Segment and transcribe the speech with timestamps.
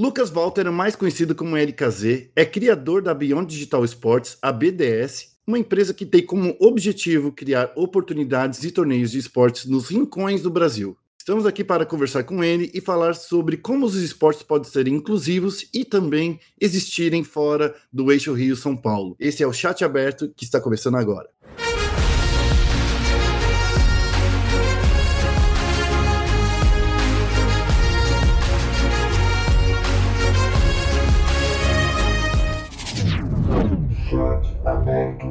[0.00, 5.58] Lucas Walter, mais conhecido como LKZ, é criador da Beyond Digital Sports, a BDS, uma
[5.58, 10.96] empresa que tem como objetivo criar oportunidades de torneios de esportes nos rincões do Brasil.
[11.18, 15.68] Estamos aqui para conversar com ele e falar sobre como os esportes podem ser inclusivos
[15.70, 19.14] e também existirem fora do eixo Rio-São Paulo.
[19.20, 21.28] Esse é o chat aberto que está começando agora.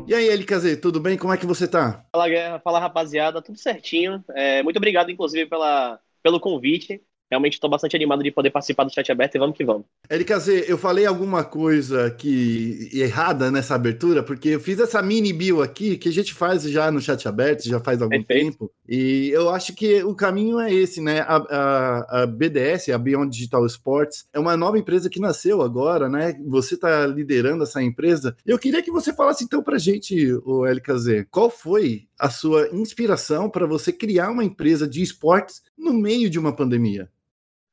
[0.10, 1.16] E aí, LKZ, tudo bem?
[1.16, 2.04] Como é que você tá?
[2.12, 2.60] Fala, Guerra.
[2.62, 3.44] Fala, rapaziada.
[3.44, 4.26] Tudo certinho.
[4.30, 7.00] É, muito obrigado, inclusive, pela, pelo convite.
[7.30, 9.86] Realmente estou bastante animado de poder participar do chat aberto e vamos que vamos.
[10.10, 15.62] LKZ, eu falei alguma coisa que errada nessa abertura, porque eu fiz essa mini bio
[15.62, 18.52] aqui que a gente faz já no chat aberto, já faz algum Perfeito.
[18.52, 18.72] tempo.
[18.88, 21.20] E eu acho que o caminho é esse, né?
[21.20, 26.10] A, a, a, BDS, a Beyond Digital Sports, é uma nova empresa que nasceu agora,
[26.10, 26.34] né?
[26.48, 28.36] Você está liderando essa empresa.
[28.44, 33.50] Eu queria que você falasse então pra gente, o LKZ, qual foi a sua inspiração
[33.50, 37.08] para você criar uma empresa de esportes no meio de uma pandemia?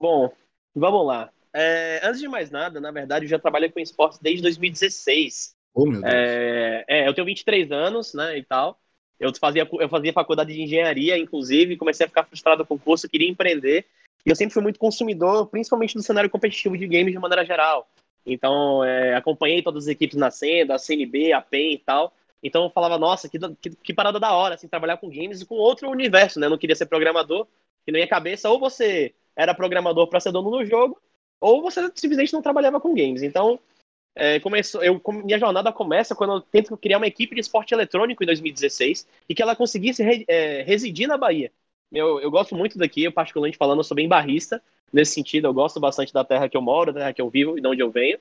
[0.01, 0.33] Bom,
[0.75, 1.31] vamos lá.
[1.53, 5.55] É, antes de mais nada, na verdade, eu já trabalho com esportes desde 2016.
[5.75, 6.13] Oh, meu Deus.
[6.15, 8.79] É, é, eu tenho 23 anos, né, e tal.
[9.19, 13.09] Eu fazia, eu fazia faculdade de engenharia, inclusive, comecei a ficar frustrado com o curso,
[13.09, 13.87] queria empreender.
[14.25, 17.89] E eu sempre fui muito consumidor, principalmente do cenário competitivo de games de maneira geral.
[18.27, 22.13] Então, é, acompanhei todas as equipes nascendo, a CNB, a PEN e tal.
[22.43, 25.47] Então, eu falava, nossa, que, que, que parada da hora, assim, trabalhar com games e
[25.47, 26.47] com outro universo, né?
[26.47, 27.47] Eu não queria ser programador,
[27.85, 31.01] que não ia cabeça, ou você era programador para ser dono do jogo,
[31.41, 33.23] ou você simplesmente não trabalhava com games.
[33.23, 33.61] Então,
[34.15, 38.23] é, começou, eu, minha jornada começa quando eu tento criar uma equipe de esporte eletrônico
[38.23, 41.53] em 2016 e que ela conseguisse re, é, residir na Bahia.
[41.93, 44.62] Eu, eu gosto muito daqui, eu particularmente falando, eu sou bem barrista,
[44.93, 47.59] nesse sentido, eu gosto bastante da terra que eu moro, da terra que eu vivo
[47.59, 48.19] e de onde eu venho.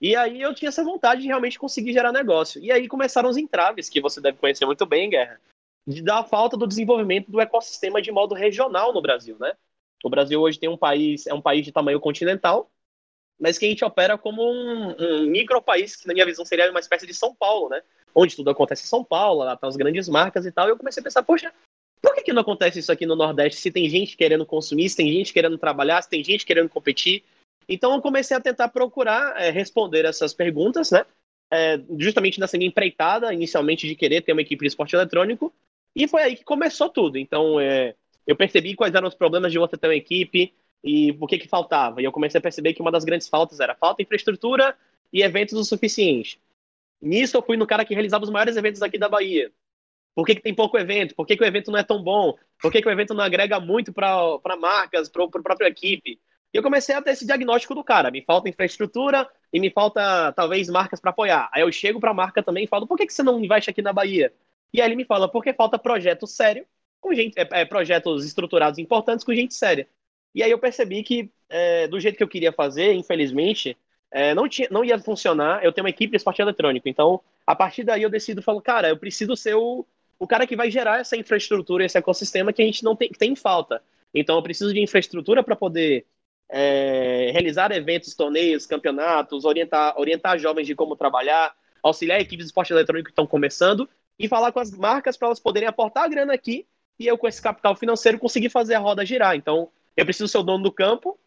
[0.00, 2.62] E aí eu tinha essa vontade de realmente conseguir gerar negócio.
[2.62, 5.40] E aí começaram os entraves, que você deve conhecer muito bem, Guerra,
[5.86, 9.54] de da falta do desenvolvimento do ecossistema de modo regional no Brasil, né?
[10.02, 12.70] O Brasil hoje tem um país, é um país de tamanho continental,
[13.38, 16.70] mas que a gente opera como um, um micro país, que na minha visão seria
[16.70, 17.82] uma espécie de São Paulo, né?
[18.14, 20.66] Onde tudo acontece em São Paulo, lá estão as grandes marcas e tal.
[20.66, 21.52] E eu comecei a pensar, poxa,
[22.00, 24.96] por que, que não acontece isso aqui no Nordeste se tem gente querendo consumir, se
[24.96, 27.24] tem gente querendo trabalhar, se tem gente querendo competir?
[27.68, 31.04] Então eu comecei a tentar procurar é, responder essas perguntas, né?
[31.50, 35.52] É, justamente nessa minha empreitada, inicialmente de querer ter uma equipe de esporte eletrônico,
[35.94, 37.18] e foi aí que começou tudo.
[37.18, 37.94] Então, é,
[38.28, 41.48] eu percebi quais eram os problemas de você ter uma equipe e o que que
[41.48, 42.02] faltava.
[42.02, 44.76] E eu comecei a perceber que uma das grandes faltas era falta de infraestrutura
[45.10, 46.38] e eventos o suficiente.
[47.00, 49.50] Nisso eu fui no cara que realizava os maiores eventos aqui da Bahia.
[50.14, 51.14] Por que, que tem pouco evento?
[51.14, 52.36] Por que, que o evento não é tão bom?
[52.60, 56.20] Por que, que o evento não agrega muito para marcas, para a própria equipe?
[56.52, 58.10] E eu comecei a ter esse diagnóstico do cara.
[58.10, 61.48] Me falta infraestrutura e me falta, talvez, marcas para apoiar.
[61.50, 63.70] Aí eu chego para a marca também e falo, por que, que você não investe
[63.70, 64.34] aqui na Bahia?
[64.72, 66.66] E aí ele me fala, porque falta projeto sério
[67.00, 69.88] com gente, é, é, projetos estruturados importantes com gente séria.
[70.34, 73.76] E aí eu percebi que, é, do jeito que eu queria fazer, infelizmente,
[74.10, 75.64] é, não, tinha, não ia funcionar.
[75.64, 76.88] Eu tenho uma equipe de esporte eletrônico.
[76.88, 79.86] Então, a partir daí eu decido, falo, cara, eu preciso ser o,
[80.18, 83.34] o cara que vai gerar essa infraestrutura, esse ecossistema que a gente não tem, tem
[83.34, 83.82] falta.
[84.14, 86.06] Então, eu preciso de infraestrutura para poder
[86.50, 92.72] é, realizar eventos, torneios, campeonatos, orientar, orientar jovens de como trabalhar, auxiliar equipes de esporte
[92.72, 93.88] eletrônico que estão começando
[94.18, 96.66] e falar com as marcas para elas poderem aportar a grana aqui
[96.98, 99.36] e eu, com esse capital financeiro, consegui fazer a roda girar.
[99.36, 101.18] Então, eu preciso ser o dono do campo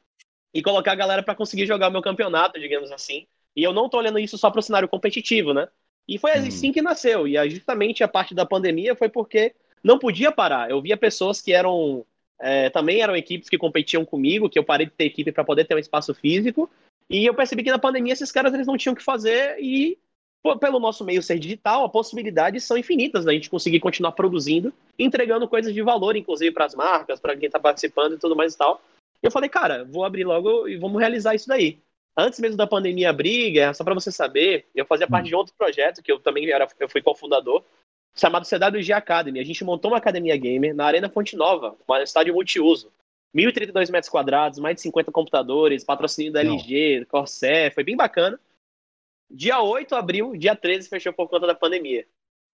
[0.53, 3.25] e colocar a galera para conseguir jogar o meu campeonato, digamos assim.
[3.55, 5.67] E eu não tô olhando isso só para o cenário competitivo, né?
[6.07, 6.47] E foi uhum.
[6.47, 7.27] assim que nasceu.
[7.27, 10.69] E justamente a parte da pandemia foi porque não podia parar.
[10.69, 12.05] Eu via pessoas que eram.
[12.39, 15.65] É, também eram equipes que competiam comigo, que eu parei de ter equipe para poder
[15.65, 16.69] ter um espaço físico.
[17.09, 19.97] E eu percebi que na pandemia esses caras eles não tinham o que fazer e
[20.59, 25.47] pelo nosso meio ser digital, as possibilidades são infinitas da gente conseguir continuar produzindo, entregando
[25.47, 28.57] coisas de valor, inclusive para as marcas, para quem está participando e tudo mais e
[28.57, 28.81] tal.
[29.21, 31.79] Eu falei, cara, vou abrir logo e vamos realizar isso daí.
[32.17, 36.01] Antes mesmo da pandemia abrir, só para você saber, eu fazia parte de outro projeto
[36.01, 37.63] que eu também era, eu fui cofundador,
[38.15, 39.39] chamado CWG Academy.
[39.39, 42.91] A gente montou uma academia gamer na Arena Fonte Nova, um estádio multiuso.
[43.33, 48.37] 1.032 metros quadrados, mais de 50 computadores, patrocínio da LG, Corsair, foi bem bacana.
[49.33, 52.05] Dia 8 abriu, dia 13 fechou por conta da pandemia.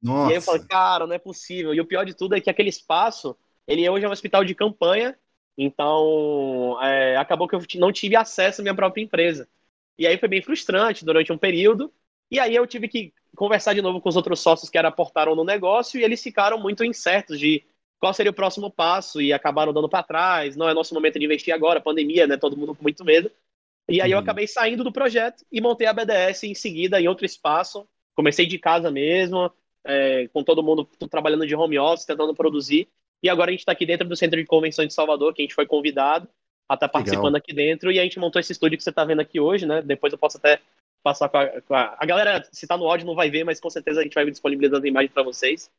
[0.01, 0.29] Nossa.
[0.29, 1.73] E aí eu falei, cara, não é possível.
[1.73, 3.35] E o pior de tudo é que aquele espaço,
[3.67, 5.17] ele hoje é um hospital de campanha,
[5.57, 9.47] então é, acabou que eu não tive acesso à minha própria empresa.
[9.97, 11.91] E aí foi bem frustrante durante um período.
[12.29, 15.35] E aí eu tive que conversar de novo com os outros sócios que era aportaram
[15.35, 17.63] no negócio e eles ficaram muito incertos de
[17.99, 20.55] qual seria o próximo passo e acabaram dando para trás.
[20.55, 22.37] Não é nosso momento de investir agora, pandemia, né?
[22.37, 23.31] Todo mundo com muito medo.
[23.89, 24.17] E aí uhum.
[24.17, 27.87] eu acabei saindo do projeto e montei a BDS em seguida em outro espaço.
[28.15, 29.51] Comecei de casa mesmo,
[29.85, 32.89] é, com todo mundo trabalhando de home office, tentando produzir.
[33.23, 35.45] E agora a gente está aqui dentro do Centro de Convenções de Salvador, que a
[35.45, 36.27] gente foi convidado
[36.67, 37.91] a estar tá participando aqui dentro.
[37.91, 39.81] E a gente montou esse estúdio que você está vendo aqui hoje, né?
[39.81, 40.59] Depois eu posso até
[41.01, 41.95] passar com a, com a...
[41.97, 44.29] a galera, se está no áudio, não vai ver, mas com certeza a gente vai
[44.29, 45.71] disponibilizando a imagem para vocês.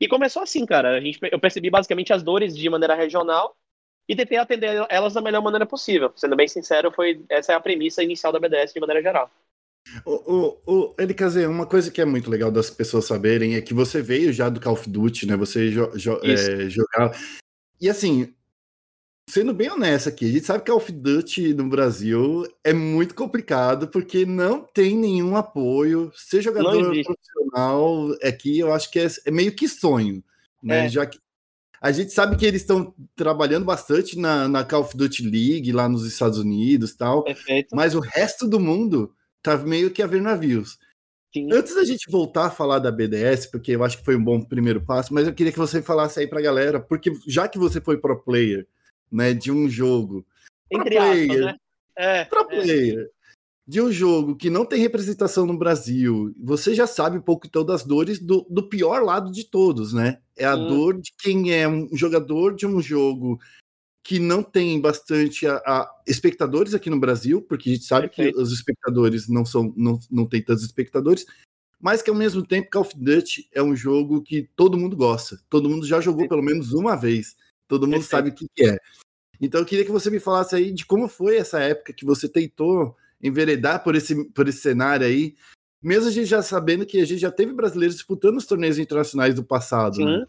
[0.00, 0.96] E começou assim, cara.
[0.96, 3.56] A gente, eu percebi basicamente as dores de maneira regional
[4.08, 6.12] e tentei atender elas da melhor maneira possível.
[6.14, 9.30] Sendo bem sincero, foi essa é a premissa inicial da BDS de maneira geral.
[10.04, 13.72] O, o, o LKZ, uma coisa que é muito legal das pessoas saberem é que
[13.72, 15.36] você veio já do Call of Duty, né?
[15.36, 17.16] Você jo, jo, é, jogava.
[17.80, 18.32] E assim,
[19.28, 23.14] sendo bem honesto aqui, a gente sabe que Call of Duty no Brasil é muito
[23.14, 26.10] complicado porque não tem nenhum apoio.
[26.14, 30.22] Ser jogador profissional aqui, eu acho que é, é meio que sonho,
[30.62, 30.86] né?
[30.86, 30.88] É.
[30.88, 31.18] Já que
[31.86, 35.88] a gente sabe que eles estão trabalhando bastante na, na, Call of Duty League lá
[35.88, 37.76] nos Estados Unidos tal, Perfeito.
[37.76, 40.78] mas o resto do mundo tá meio que a ver navios.
[41.32, 41.48] Sim.
[41.52, 44.40] Antes da gente voltar a falar da BDS, porque eu acho que foi um bom
[44.40, 47.80] primeiro passo, mas eu queria que você falasse aí pra galera, porque já que você
[47.80, 48.66] foi pro player,
[49.12, 50.26] né, de um jogo,
[50.68, 51.56] Entre pro player, aspas, né?
[51.96, 52.44] é, pro é.
[52.44, 53.10] player,
[53.66, 57.64] de um jogo que não tem representação no Brasil, você já sabe um pouco então
[57.64, 60.20] das dores do, do pior lado de todos, né?
[60.36, 60.68] É a hum.
[60.68, 63.40] dor de quem é um jogador de um jogo
[64.04, 68.28] que não tem bastante a, a espectadores aqui no Brasil, porque a gente sabe que
[68.36, 71.26] os espectadores não são não, não tem tantos espectadores,
[71.80, 75.40] mas que ao mesmo tempo Call of Duty é um jogo que todo mundo gosta,
[75.50, 77.36] todo mundo já jogou pelo menos uma vez,
[77.66, 78.10] todo mundo Perfeito.
[78.10, 78.78] sabe o que, que é.
[79.40, 82.28] Então eu queria que você me falasse aí de como foi essa época que você
[82.28, 85.34] tentou enveredar por esse, por esse cenário aí,
[85.82, 89.34] mesmo a gente já sabendo que a gente já teve brasileiros disputando os torneios internacionais
[89.34, 89.96] do passado.
[89.96, 90.26] Sim, né?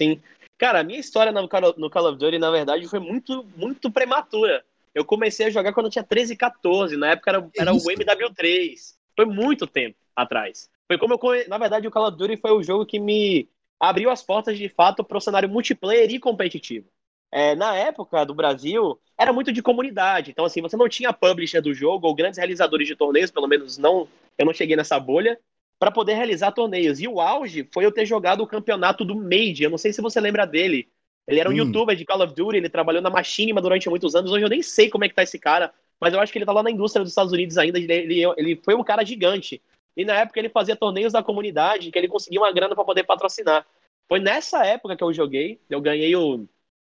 [0.00, 0.22] sim.
[0.58, 3.90] Cara, a minha história no Call, no Call of Duty, na verdade, foi muito, muito
[3.90, 4.64] prematura.
[4.94, 6.96] Eu comecei a jogar quando eu tinha 13, 14.
[6.96, 8.94] Na época era, era o MW3.
[9.14, 10.70] Foi muito tempo atrás.
[10.86, 11.48] Foi como eu.
[11.48, 13.48] Na verdade, o Call of Duty foi o jogo que me
[13.78, 16.88] abriu as portas de fato para o cenário multiplayer e competitivo.
[17.32, 20.30] É, na época do Brasil, era muito de comunidade.
[20.30, 23.78] Então, assim, você não tinha publisher do jogo ou grandes realizadores de torneios, pelo menos
[23.78, 24.08] não,
[24.38, 25.38] eu não cheguei nessa bolha,
[25.78, 27.00] para poder realizar torneios.
[27.00, 29.62] E o auge foi eu ter jogado o campeonato do Made.
[29.62, 30.88] Eu não sei se você lembra dele.
[31.26, 31.56] Ele era um hum.
[31.56, 34.30] youtuber de Call of Duty, ele trabalhou na Machinima durante muitos anos.
[34.30, 36.46] Hoje eu nem sei como é que tá esse cara, mas eu acho que ele
[36.46, 37.78] tá lá na indústria dos Estados Unidos ainda.
[37.78, 39.60] Ele, ele, ele foi um cara gigante.
[39.96, 43.02] E na época ele fazia torneios da comunidade, que ele conseguia uma grana para poder
[43.04, 43.66] patrocinar.
[44.08, 45.58] Foi nessa época que eu joguei.
[45.68, 46.46] Eu ganhei o,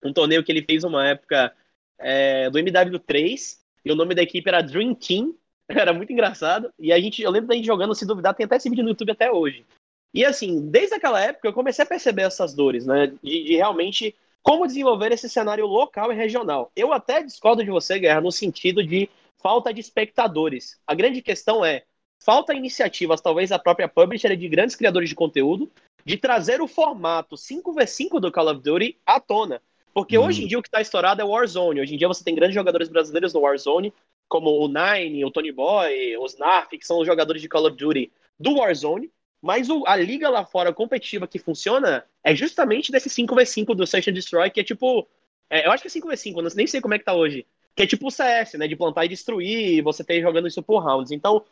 [0.03, 1.55] um torneio que ele fez uma época
[1.99, 5.35] é, do MW3, e o nome da equipe era Dream Team,
[5.69, 8.57] era muito engraçado, e a gente, eu lembro da gente jogando, se duvidar, tem até
[8.57, 9.65] esse vídeo no YouTube até hoje.
[10.13, 14.15] E assim, desde aquela época eu comecei a perceber essas dores, né, de, de realmente
[14.43, 16.73] como desenvolver esse cenário local e regional.
[16.75, 20.81] Eu até discordo de você, Guerra, no sentido de falta de espectadores.
[20.87, 21.85] A grande questão é,
[22.19, 25.71] falta iniciativas, talvez a própria publisher de grandes criadores de conteúdo,
[26.05, 29.63] de trazer o formato 5v5 do Call of Duty à tona.
[29.93, 30.25] Porque hum.
[30.25, 31.81] hoje em dia o que está estourado é o Warzone.
[31.81, 33.93] Hoje em dia você tem grandes jogadores brasileiros no Warzone,
[34.29, 37.77] como o Nine, o Tony Boy, os Narf, que são os jogadores de Call of
[37.77, 39.11] Duty do Warzone.
[39.43, 44.11] Mas o, a liga lá fora competitiva que funciona é justamente desse 5v5 do Search
[44.11, 45.09] and Destroy, que é tipo.
[45.49, 47.47] É, eu acho que é 5v5, nem sei como é que tá hoje.
[47.75, 48.69] Que é tipo o CS, né?
[48.69, 51.11] De plantar e destruir, você ter jogando isso por rounds.
[51.11, 51.45] Então,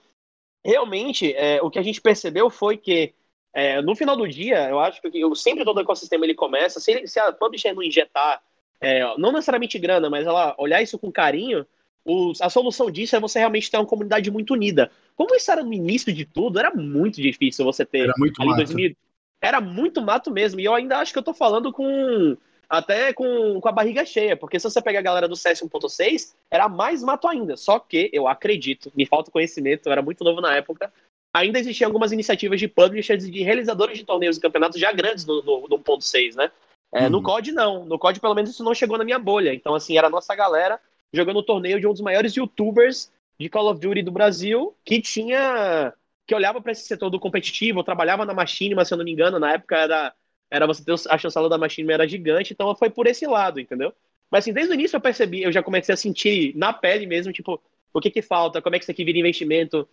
[0.65, 3.15] realmente, é, o que a gente percebeu foi que
[3.52, 7.06] é, no final do dia, eu acho que eu, sempre todo ecossistema ele começa, se,
[7.06, 8.40] se a publisher não injetar,
[8.81, 11.67] é, não necessariamente grana, mas ela olhar isso com carinho,
[12.05, 14.90] o, a solução disso é você realmente ter uma comunidade muito unida.
[15.14, 18.05] Como isso era no início de tudo, era muito difícil você ter.
[18.05, 18.64] Era muito ali mato.
[18.64, 18.96] 2000,
[19.43, 20.58] era muito mato mesmo.
[20.58, 22.36] E eu ainda acho que eu tô falando com.
[22.67, 26.34] Até com, com a barriga cheia, porque se você pegar a galera do CS 1.6,
[26.50, 27.56] era mais mato ainda.
[27.56, 30.93] Só que eu acredito, me falta conhecimento, eu era muito novo na época,
[31.38, 35.24] ainda existiam algumas iniciativas de publishers e de realizadores de torneios e campeonatos já grandes
[35.24, 36.50] no, no, no 1.6, né?
[36.92, 37.10] É, uhum.
[37.10, 37.84] No COD, não.
[37.84, 39.54] No COD, pelo menos, isso não chegou na minha bolha.
[39.54, 40.80] Então, assim, era a nossa galera
[41.12, 45.00] jogando o torneio de um dos maiores youtubers de Call of Duty do Brasil, que
[45.00, 45.92] tinha.
[46.26, 49.12] que olhava para esse setor do competitivo, trabalhava na Machine, mas se eu não me
[49.12, 50.14] engano, na época era,
[50.50, 53.92] era você ter a chancela da Machine era gigante, então foi por esse lado, entendeu?
[54.30, 57.32] Mas assim, desde o início eu percebi, eu já comecei a sentir na pele mesmo,
[57.32, 57.60] tipo,
[57.92, 59.88] o que que falta, como é que isso aqui vira investimento,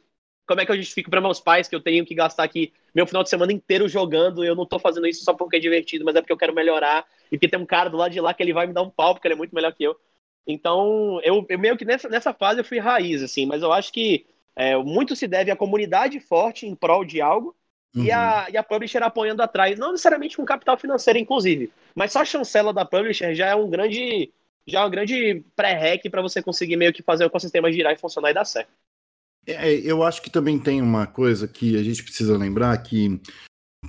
[0.45, 3.05] como é que eu justifico para meus pais que eu tenho que gastar aqui meu
[3.07, 4.43] final de semana inteiro jogando?
[4.43, 7.05] Eu não tô fazendo isso só porque é divertido, mas é porque eu quero melhorar.
[7.31, 8.89] E porque tem um cara do lado de lá que ele vai me dar um
[8.89, 9.95] pau, porque ele é muito melhor que eu.
[10.47, 13.91] Então, eu, eu meio que nessa, nessa fase eu fui raiz, assim, mas eu acho
[13.91, 14.25] que
[14.55, 17.55] é, muito se deve à comunidade forte em prol de algo
[17.95, 18.03] uhum.
[18.03, 18.53] e, a, uhum.
[18.53, 22.71] e a publisher apoiando atrás, não necessariamente com capital financeiro, inclusive, mas só a chancela
[22.71, 24.31] da publisher já é um grande
[24.67, 27.97] já é um grande pré-hack para você conseguir meio que fazer o ecossistema girar e
[27.97, 28.71] funcionar e dar certo.
[29.47, 33.19] É, eu acho que também tem uma coisa que a gente precisa lembrar que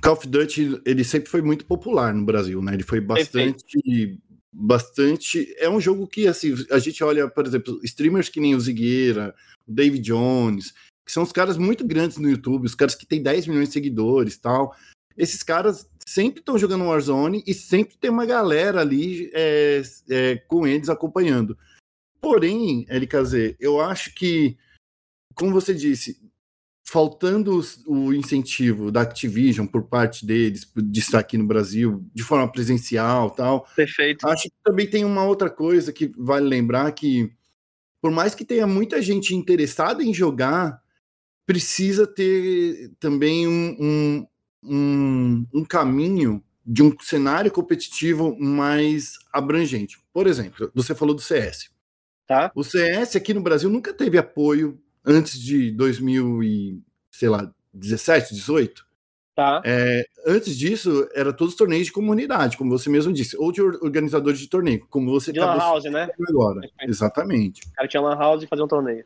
[0.01, 2.73] Call of Duty ele sempre foi muito popular no Brasil, né?
[2.73, 4.21] Ele foi bastante Perfeito.
[4.53, 8.59] bastante é um jogo que assim, a gente olha, por exemplo, streamers que nem o
[8.59, 9.33] Zigueira,
[9.67, 10.73] o David Jones,
[11.05, 13.73] que são os caras muito grandes no YouTube, os caras que têm 10 milhões de
[13.73, 14.75] seguidores, tal.
[15.17, 20.67] Esses caras sempre estão jogando Warzone e sempre tem uma galera ali é, é, com
[20.67, 21.57] eles acompanhando.
[22.21, 24.57] Porém, LKZ, eu acho que,
[25.37, 26.19] como você disse,
[26.83, 32.49] faltando o incentivo da Activision por parte deles de estar aqui no Brasil de forma
[32.51, 33.67] presencial tal.
[33.75, 34.27] Perfeito.
[34.27, 37.31] Acho que também tem uma outra coisa que vale lembrar que
[38.01, 40.81] por mais que tenha muita gente interessada em jogar,
[41.45, 44.27] precisa ter também um, um,
[44.63, 49.97] um, um caminho de um cenário competitivo mais abrangente.
[50.13, 51.69] Por exemplo, você falou do CS.
[52.27, 52.51] Tá.
[52.55, 58.35] O CS aqui no Brasil nunca teve apoio antes de 2000 e, sei lá, 17,
[58.35, 58.85] 18.
[59.35, 59.61] Tá.
[59.63, 63.61] É, antes disso, era todos os torneios de comunidade, como você mesmo disse, ou de
[63.61, 66.09] organizadores de torneio, como você de Lan House, né?
[66.27, 66.61] Agora.
[66.81, 67.61] Exatamente.
[67.67, 69.05] O cara tinha Lan House e fazia um torneio.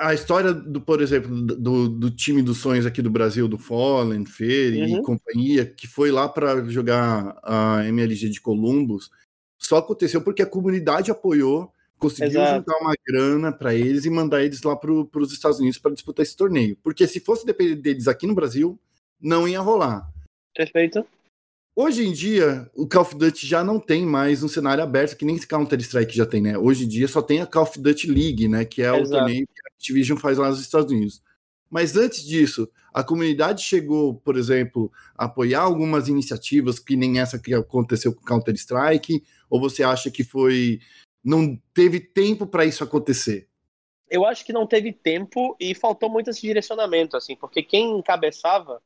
[0.00, 4.24] A história, do, por exemplo, do, do time dos sonhos aqui do Brasil, do Fallen,
[4.24, 4.98] Fer uhum.
[4.98, 9.10] e companhia, que foi lá para jogar a MLG de Columbus,
[9.58, 12.58] só aconteceu porque a comunidade apoiou conseguiu Exato.
[12.58, 16.22] juntar uma grana para eles e mandar eles lá para os Estados Unidos para disputar
[16.22, 16.76] esse torneio.
[16.82, 18.78] Porque se fosse depender deles aqui no Brasil,
[19.20, 20.08] não ia rolar.
[20.54, 21.06] Perfeito.
[21.76, 25.24] Hoje em dia, o Call of Duty já não tem mais um cenário aberto, que
[25.24, 26.56] nem esse Counter-Strike já tem, né?
[26.56, 28.64] Hoje em dia só tem a Call of Duty League, né?
[28.64, 29.02] Que é Exato.
[29.02, 31.20] o torneio que a Activision faz lá nos Estados Unidos.
[31.68, 37.40] Mas antes disso, a comunidade chegou, por exemplo, a apoiar algumas iniciativas que nem essa
[37.40, 39.24] que aconteceu com Counter-Strike?
[39.50, 40.78] Ou você acha que foi
[41.24, 43.48] não teve tempo para isso acontecer?
[44.10, 48.80] Eu acho que não teve tempo e faltou muito esse direcionamento, assim, porque quem encabeçava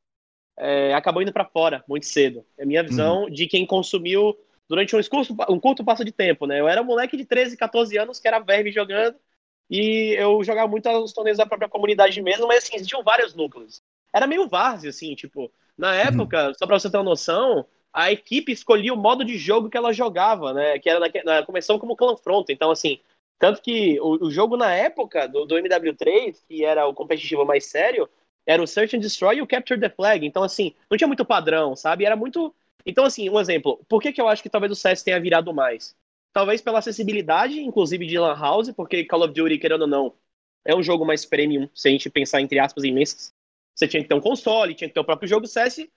[0.57, 2.45] é, acabou indo para fora muito cedo.
[2.57, 3.31] É a minha visão uhum.
[3.31, 4.37] de quem consumiu
[4.69, 6.61] durante um curto, um curto passo de tempo, né?
[6.61, 9.17] Eu era um moleque de 13, 14 anos que era verme jogando
[9.71, 13.83] e eu jogava muito os torneios da própria comunidade mesmo, mas assim, existiam vários núcleos.
[14.15, 15.95] Era meio várzea, assim, tipo, na uhum.
[15.95, 16.55] época, uhum.
[16.55, 17.67] só pra você ter uma noção,
[17.99, 20.79] a equipe escolhia o modo de jogo que ela jogava, né?
[20.79, 22.49] Que era na, na começou como clã front.
[22.49, 23.01] Então, assim,
[23.41, 27.67] tanto que o, o, jogo na época do, do MW3, que era o competitivo mais
[27.67, 28.09] sério,
[28.47, 30.25] era o Search and Destroy e o Capture the Flag.
[30.25, 32.05] Então, assim, não tinha muito padrão, sabe?
[32.05, 32.55] Era muito.
[32.87, 33.85] Então, assim, um exemplo.
[33.89, 35.97] Por que, que eu acho que talvez o CS tenha virado mais?
[36.33, 40.15] Talvez pela acessibilidade, inclusive de Lan House, porque Call of Duty, querendo ou não,
[40.65, 43.35] é um jogo mais premium, se a gente pensar entre aspas imensas.
[43.75, 45.49] Você tinha que ter um console, tinha que ter o próprio jogo.
[45.49, 45.89] CS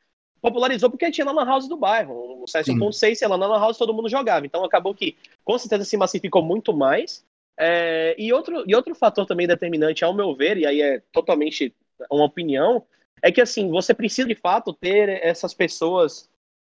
[0.42, 2.42] popularizou porque tinha na Lan House do bairro.
[2.44, 4.46] O CS 1.6, sei lá, na Lan House todo mundo jogava.
[4.46, 7.24] Então acabou que, com certeza, se massificou muito mais.
[7.58, 11.76] É, e, outro, e outro fator também determinante, ao meu ver, e aí é totalmente
[12.10, 12.84] uma opinião,
[13.22, 16.28] é que, assim, você precisa, de fato, ter essas pessoas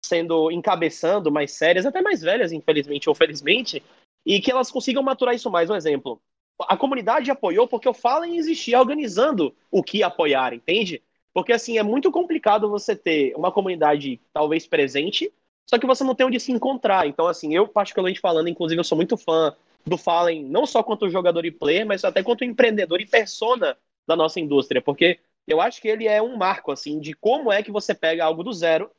[0.05, 3.83] sendo encabeçando mais sérias, até mais velhas, infelizmente ou felizmente,
[4.27, 5.71] e que elas consigam maturar isso mais.
[5.71, 6.21] Um exemplo,
[6.61, 11.03] a comunidade apoiou porque o Fallen existia organizando o que apoiar, entende?
[11.35, 15.33] Porque, assim, é muito complicado você ter uma comunidade talvez presente,
[15.69, 17.09] só que você não tem onde se encontrar.
[17.09, 21.11] Então, assim, eu, particularmente falando, inclusive, eu sou muito fã do Fallen, não só quanto
[21.11, 23.77] jogador e player, mas até quanto empreendedor e persona
[24.07, 27.63] da nossa indústria, porque eu acho que ele é um marco, assim, de como é
[27.63, 28.91] que você pega algo do zero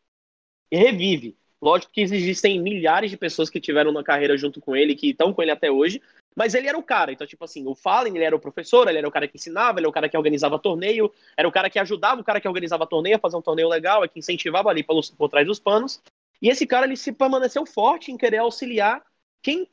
[0.69, 1.35] e revive.
[1.61, 5.33] Lógico que existem milhares de pessoas que tiveram na carreira junto com ele, que estão
[5.33, 6.01] com ele até hoje,
[6.35, 7.11] mas ele era o cara.
[7.11, 9.79] Então, tipo assim, o Fallen, ele era o professor, ele era o cara que ensinava,
[9.79, 12.47] ele era o cara que organizava torneio, era o cara que ajudava o cara que
[12.47, 15.59] organizava torneio a fazer um torneio legal, é que incentivava ali por, por trás dos
[15.59, 16.01] panos.
[16.41, 19.01] E esse cara, ele se permaneceu forte em querer auxiliar
[19.41, 19.67] quem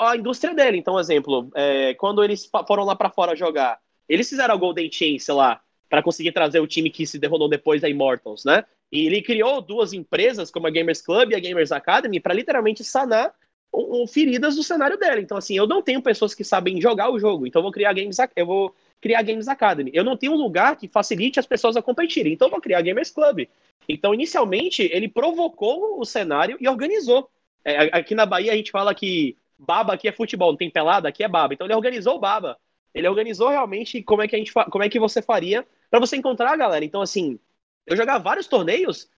[0.00, 0.78] a indústria dele.
[0.78, 5.18] Então, exemplo, é, quando eles foram lá para fora jogar, eles fizeram a Golden Chain,
[5.18, 8.64] sei lá, para conseguir trazer o time que se derrotou depois da Immortals, né?
[8.90, 12.82] E ele criou duas empresas, como a Gamers Club e a Gamers Academy, para literalmente
[12.82, 13.32] sanar
[13.76, 15.20] um, feridas do cenário dela.
[15.20, 17.92] Então, assim, eu não tenho pessoas que sabem jogar o jogo, então eu vou criar
[17.92, 19.90] Games, eu vou criar Games Academy.
[19.92, 22.82] Eu não tenho um lugar que facilite as pessoas a competirem, então eu vou criar
[22.82, 23.46] Gamers Club.
[23.88, 27.28] Então, inicialmente, ele provocou o cenário e organizou.
[27.64, 31.08] É, aqui na Bahia a gente fala que baba aqui é futebol, não tem pelada,
[31.08, 31.54] aqui é baba.
[31.54, 32.58] Então ele organizou o baba.
[32.94, 36.16] Ele organizou realmente como é que a gente como é que você faria para você
[36.16, 36.84] encontrar a galera.
[36.84, 37.38] Então assim,
[37.86, 39.08] eu jogava vários torneios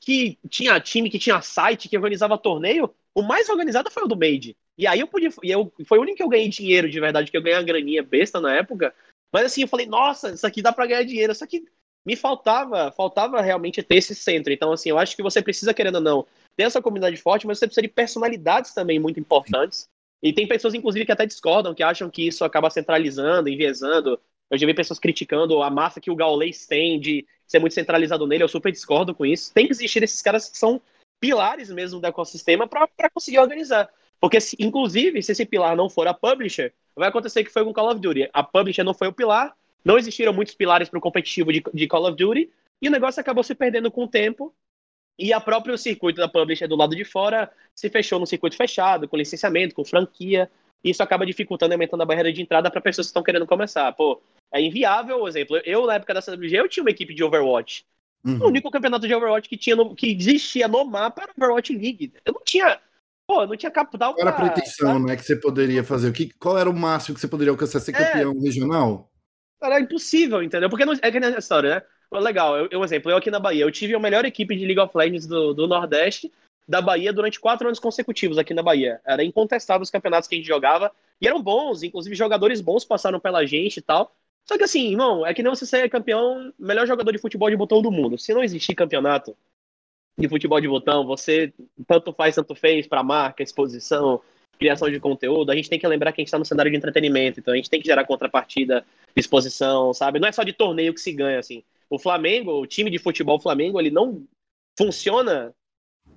[0.00, 4.16] que tinha time que tinha site que organizava torneio, o mais organizado foi o do
[4.16, 4.56] Made.
[4.76, 5.30] E aí eu podia.
[5.42, 7.64] E eu, foi o único que eu ganhei dinheiro de verdade, que eu ganhei uma
[7.64, 8.94] graninha besta na época.
[9.32, 11.34] Mas assim, eu falei, nossa, isso aqui dá para ganhar dinheiro.
[11.34, 11.64] Só que
[12.04, 14.52] me faltava, faltava realmente ter esse centro.
[14.52, 17.58] Então, assim, eu acho que você precisa, querendo ou não, ter essa comunidade forte, mas
[17.58, 19.88] você precisa de personalidades também muito importantes
[20.22, 24.20] E tem pessoas, inclusive, que até discordam, que acham que isso acaba centralizando, enviesando.
[24.50, 28.26] Eu já vi pessoas criticando a massa que o Gaules tem de ser muito centralizado
[28.26, 28.42] nele.
[28.42, 29.52] Eu super discordo com isso.
[29.52, 30.80] Tem que existir esses caras que são
[31.20, 33.88] pilares mesmo do ecossistema para conseguir organizar.
[34.20, 37.72] Porque, se, inclusive, se esse pilar não for a publisher, vai acontecer que foi com
[37.72, 38.30] Call of Duty.
[38.32, 41.86] A publisher não foi o pilar, não existiram muitos pilares para o competitivo de, de
[41.86, 42.50] Call of Duty,
[42.80, 44.54] e o negócio acabou se perdendo com o tempo.
[45.18, 49.08] E a próprio circuito da publisher do lado de fora se fechou no circuito fechado,
[49.08, 50.50] com licenciamento, com franquia.
[50.84, 53.46] E isso acaba dificultando e aumentando a barreira de entrada para pessoas que estão querendo
[53.46, 53.90] começar.
[53.92, 54.20] Pô,
[54.56, 55.56] é inviável, por exemplo.
[55.64, 57.84] Eu, na época da CWG, eu tinha uma equipe de Overwatch.
[58.24, 58.38] Uhum.
[58.40, 62.12] O único campeonato de Overwatch que, tinha no, que existia no mapa era Overwatch League.
[62.24, 62.78] Eu não tinha.
[63.26, 66.08] Pô, não tinha capital Qual era a pretensão, né, que você poderia fazer?
[66.08, 67.80] O que, qual era o máximo que você poderia alcançar?
[67.80, 68.04] Ser é.
[68.04, 69.10] campeão é, regional?
[69.60, 70.70] Era impossível, entendeu?
[70.70, 71.82] Porque não, é que nem a história, né?
[72.20, 74.78] Legal, eu, eu, exemplo, eu aqui na Bahia, eu tive a melhor equipe de League
[74.78, 76.30] of Legends do, do Nordeste
[76.68, 79.00] da Bahia durante quatro anos consecutivos aqui na Bahia.
[79.04, 83.20] Era incontestável os campeonatos que a gente jogava, e eram bons, inclusive jogadores bons passaram
[83.20, 84.14] pela gente e tal.
[84.48, 87.56] Só que assim, irmão, é que nem você ser campeão, melhor jogador de futebol de
[87.56, 88.16] botão do mundo.
[88.16, 89.36] Se não existir campeonato
[90.18, 91.52] de futebol de botão, você
[91.86, 94.20] tanto faz, tanto fez para marca, exposição,
[94.58, 96.76] criação de conteúdo, a gente tem que lembrar que a gente está no cenário de
[96.76, 100.18] entretenimento, então a gente tem que gerar contrapartida, exposição, sabe?
[100.18, 101.62] Não é só de torneio que se ganha, assim.
[101.90, 104.26] O Flamengo, o time de futebol Flamengo, ele não
[104.78, 105.54] funciona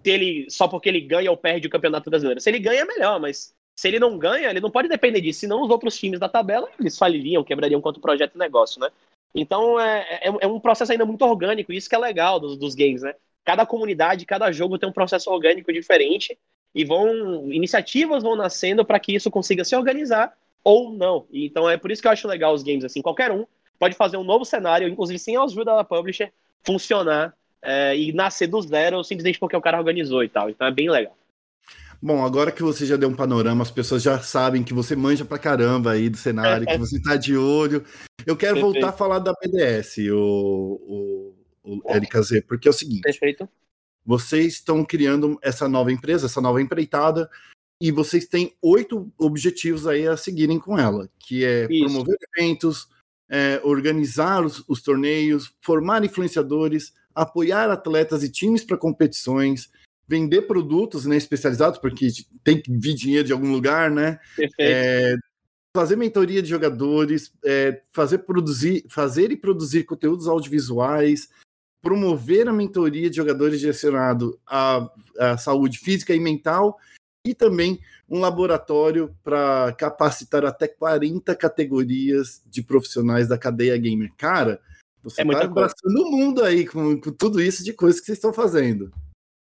[0.04, 2.40] ele, só porque ele ganha ou perde o Campeonato Brasileiro.
[2.40, 5.40] Se ele ganha, é melhor, mas se ele não ganha, ele não pode depender disso.
[5.40, 8.90] Senão os outros times da tabela, eles faliriam, quebrariam quanto projeto e negócio, né?
[9.34, 12.76] Então é, é, é, um processo ainda muito orgânico, isso que é legal dos, dos
[12.76, 13.16] games, né?
[13.46, 16.38] Cada comunidade, cada jogo tem um processo orgânico diferente
[16.76, 21.26] e vão iniciativas vão nascendo para que isso consiga se organizar ou não.
[21.32, 23.46] Então é por isso que eu acho legal os games assim, qualquer um
[23.80, 26.34] pode fazer um novo cenário, inclusive sem a ajuda da publisher,
[26.64, 30.50] funcionar é, e nascer do zero simplesmente porque o cara organizou e tal.
[30.50, 31.16] Então é bem legal.
[32.02, 35.26] Bom, agora que você já deu um panorama, as pessoas já sabem que você manja
[35.26, 37.84] pra caramba aí do cenário, que você tá de olho.
[38.26, 38.74] Eu quero Perfeito.
[38.74, 43.02] voltar a falar da BDS, o, o, o Erika Z, porque é o seguinte.
[43.02, 43.50] Perfeito.
[44.06, 47.30] Vocês estão criando essa nova empresa, essa nova empreitada,
[47.82, 51.86] e vocês têm oito objetivos aí a seguirem com ela, que é Isso.
[51.86, 52.88] promover eventos,
[53.30, 59.70] é, organizar os, os, torneios, formar influenciadores, apoiar atletas e times para competições,
[60.10, 62.08] vender produtos né, especializados, porque
[62.44, 64.20] tem que vir dinheiro de algum lugar, né?
[64.60, 65.16] É,
[65.78, 71.30] fazer mentoria de jogadores, é, fazer produzir, fazer e produzir conteúdos audiovisuais,
[71.80, 76.80] promover a mentoria de jogadores direcionado à, à saúde física e mental
[77.24, 84.12] e também um laboratório para capacitar até 40 categorias de profissionais da cadeia gamer.
[84.18, 84.60] Cara,
[85.04, 88.18] você está é abraçando o mundo aí com, com, tudo isso de coisas que vocês
[88.18, 88.92] estão fazendo.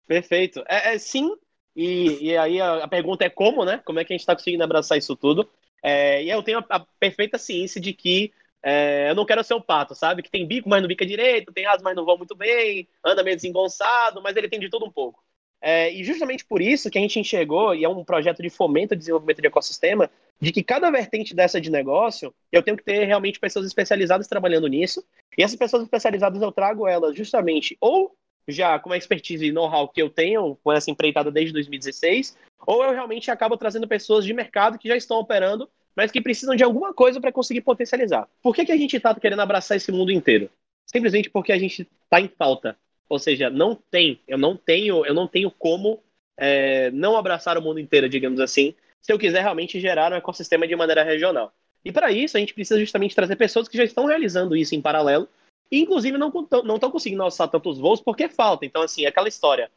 [0.09, 0.65] Perfeito.
[0.67, 1.31] É, é sim,
[1.77, 3.81] e, e aí a, a, pergunta é como, né?
[3.85, 5.49] Como é que a gente está conseguindo abraçar isso tudo?
[5.83, 9.55] É, e eu tenho a, a, perfeita ciência de que é, eu não quero ser
[9.55, 10.23] o pato, sabe?
[10.23, 13.23] Que tem bico, mas não bica direito, tem asas, mas não vão muito bem, anda
[13.23, 15.23] meio desengonçado, mas ele tem de tudo um pouco.
[15.61, 18.95] É, e justamente por isso que a gente enxergou, e é um projeto de fomento
[18.95, 23.05] e desenvolvimento de ecossistema, de que cada vertente dessa de negócio, eu tenho que ter
[23.05, 25.05] realmente pessoas especializadas trabalhando nisso.
[25.37, 28.17] E essas pessoas especializadas eu trago elas justamente ou
[28.49, 32.83] já com a expertise e know-how que eu tenho com essa empreitada desde 2016, ou
[32.83, 36.65] eu realmente acabo trazendo pessoas de mercado que já estão operando, mas que precisam de
[36.65, 38.29] alguma coisa para conseguir potencializar.
[38.43, 40.51] Por que, que a gente está querendo abraçar esse mundo inteiro?
[40.87, 42.77] Simplesmente porque a gente está em falta
[43.09, 46.03] ou seja, não tem, eu não tenho, eu não tenho como
[46.37, 50.69] é, não abraçar o mundo inteiro, digamos assim, se eu quiser realmente gerar um ecossistema
[50.69, 51.53] de maneira regional.
[51.85, 54.83] E para isso a gente precisa justamente trazer pessoas que já estão realizando isso em
[54.83, 55.29] paralelo
[55.71, 58.65] e inclusive não estão conseguindo alçar tantos voos porque falta.
[58.65, 59.71] Então assim, aquela história.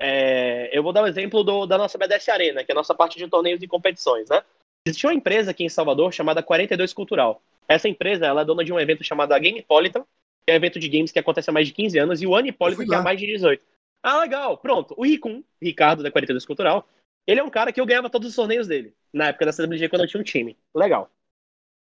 [0.00, 2.76] É, eu vou dar o um exemplo do, da nossa BDS Arena, que é a
[2.76, 4.42] nossa parte de torneios e competições, né?
[4.86, 7.42] Existia uma empresa aqui em Salvador chamada 42 Cultural.
[7.66, 10.04] Essa empresa ela é dona de um evento chamado Gamepolitan,
[10.46, 12.48] é um evento de games que acontece há mais de 15 anos, e o Ano
[12.48, 13.62] Hipólito, que é há mais de 18.
[14.02, 14.94] Ah, legal, pronto.
[14.96, 16.88] O Ricum, Ricardo, da 42 Cultural,
[17.26, 19.88] ele é um cara que eu ganhava todos os torneios dele, na época da CWG,
[19.88, 20.56] quando eu tinha um time.
[20.74, 21.10] Legal.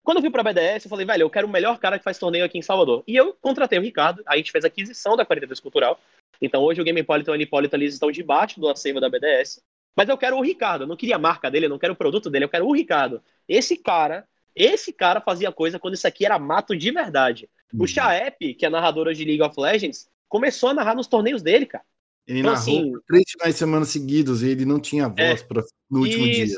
[0.06, 2.20] Quando eu fui pra BDS, eu falei, velho, eu quero o melhor cara que faz
[2.20, 3.04] torneio aqui em Salvador.
[3.08, 6.00] E eu contratei o Ricardo, a gente fez a aquisição da 42 Cultural.
[6.40, 9.64] Então hoje o Game Hipólito e o Anipólito eles estão debaixo do acervo da BDS.
[9.98, 11.96] Mas eu quero o Ricardo, eu não queria a marca dele, eu não quero o
[11.96, 13.20] produto dele, eu quero o Ricardo.
[13.50, 17.50] Esse cara, esse cara fazia coisa quando isso aqui era mato de verdade.
[17.74, 17.88] O uhum.
[17.88, 21.84] Chaep, que é narrador de League of Legends, começou a narrar nos torneios dele, cara.
[22.28, 25.44] Ele então, narrou assim, três finais de semana seguidos e ele não tinha voz é,
[25.44, 26.58] pra, no último isso.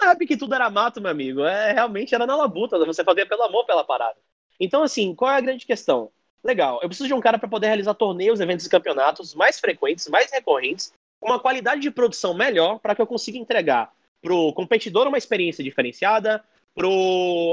[0.00, 1.44] Sabe que tudo era mato, meu amigo.
[1.44, 4.16] É, realmente era na labuta, você fazia pelo amor pela parada.
[4.58, 6.10] Então, assim, qual é a grande questão?
[6.42, 10.08] Legal, eu preciso de um cara para poder realizar torneios, eventos e campeonatos mais frequentes,
[10.08, 15.06] mais recorrentes, com uma qualidade de produção melhor, para que eu consiga entregar pro competidor
[15.06, 16.42] uma experiência diferenciada,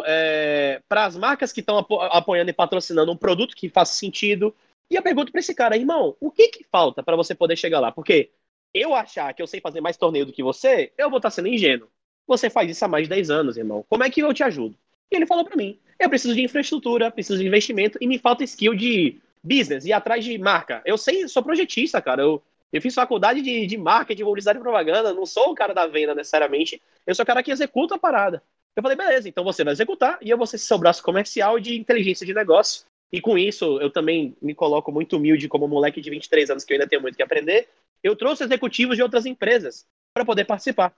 [0.06, 4.56] é, para as marcas que estão apo apoiando e patrocinando um produto que faça sentido.
[4.90, 7.82] E eu pergunto para esse cara, irmão, o que, que falta para você poder chegar
[7.82, 7.92] lá?
[7.92, 8.32] Porque
[8.74, 11.36] eu achar que eu sei fazer mais torneio do que você, eu vou estar tá
[11.36, 11.90] sendo ingênuo.
[12.28, 13.86] Você faz isso há mais de 10 anos, irmão.
[13.90, 14.76] Como é que eu te ajudo?
[15.10, 18.44] E ele falou para mim: eu preciso de infraestrutura, preciso de investimento e me falta
[18.44, 20.82] skill de business e atrás de marca.
[20.86, 22.22] Eu sei, sou projetista, cara.
[22.22, 25.14] Eu, eu fiz faculdade de, de marketing, publicidade e propaganda.
[25.14, 26.82] Não sou o cara da venda necessariamente.
[27.06, 28.44] Eu sou o cara que executa a parada.
[28.76, 31.76] Eu falei, beleza, então você vai executar e eu vou ser seu braço comercial de
[31.76, 32.86] inteligência de negócio.
[33.12, 36.74] E com isso, eu também me coloco muito humilde como moleque de 23 anos, que
[36.74, 37.70] eu ainda tenho muito que aprender.
[38.04, 40.94] Eu trouxe executivos de outras empresas para poder participar.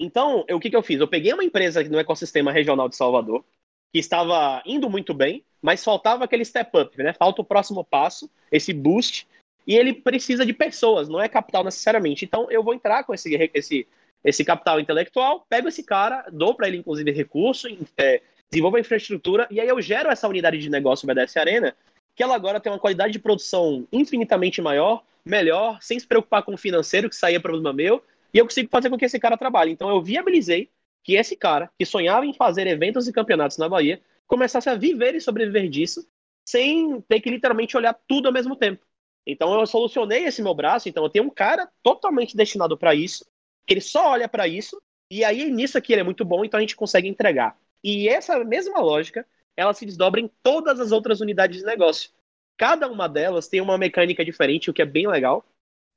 [0.00, 0.98] Então, eu, o que, que eu fiz?
[0.98, 3.44] Eu peguei uma empresa no ecossistema regional de Salvador,
[3.92, 7.12] que estava indo muito bem, mas faltava aquele step up, né?
[7.12, 9.28] Falta o próximo passo, esse boost,
[9.66, 12.24] e ele precisa de pessoas, não é capital necessariamente.
[12.24, 13.86] Então, eu vou entrar com esse, esse
[14.22, 19.46] esse capital intelectual, pego esse cara, dou para ele, inclusive, recurso, é, desenvolvo a infraestrutura,
[19.50, 21.74] e aí eu gero essa unidade de negócio BDS Arena,
[22.14, 26.52] que ela agora tem uma qualidade de produção infinitamente maior, melhor, sem se preocupar com
[26.52, 29.72] o financeiro, que saía problema meu, e eu consigo fazer com que esse cara trabalhe.
[29.72, 30.70] Então eu viabilizei
[31.02, 35.14] que esse cara, que sonhava em fazer eventos e campeonatos na Bahia, começasse a viver
[35.14, 36.06] e sobreviver disso,
[36.44, 38.84] sem ter que literalmente olhar tudo ao mesmo tempo.
[39.26, 43.24] Então eu solucionei esse meu braço, então eu tenho um cara totalmente destinado para isso,
[43.66, 46.58] que ele só olha para isso, e aí nisso aqui ele é muito bom, então
[46.58, 47.56] a gente consegue entregar.
[47.82, 52.10] E essa mesma lógica, ela se desdobra em todas as outras unidades de negócio.
[52.56, 55.44] Cada uma delas tem uma mecânica diferente, o que é bem legal,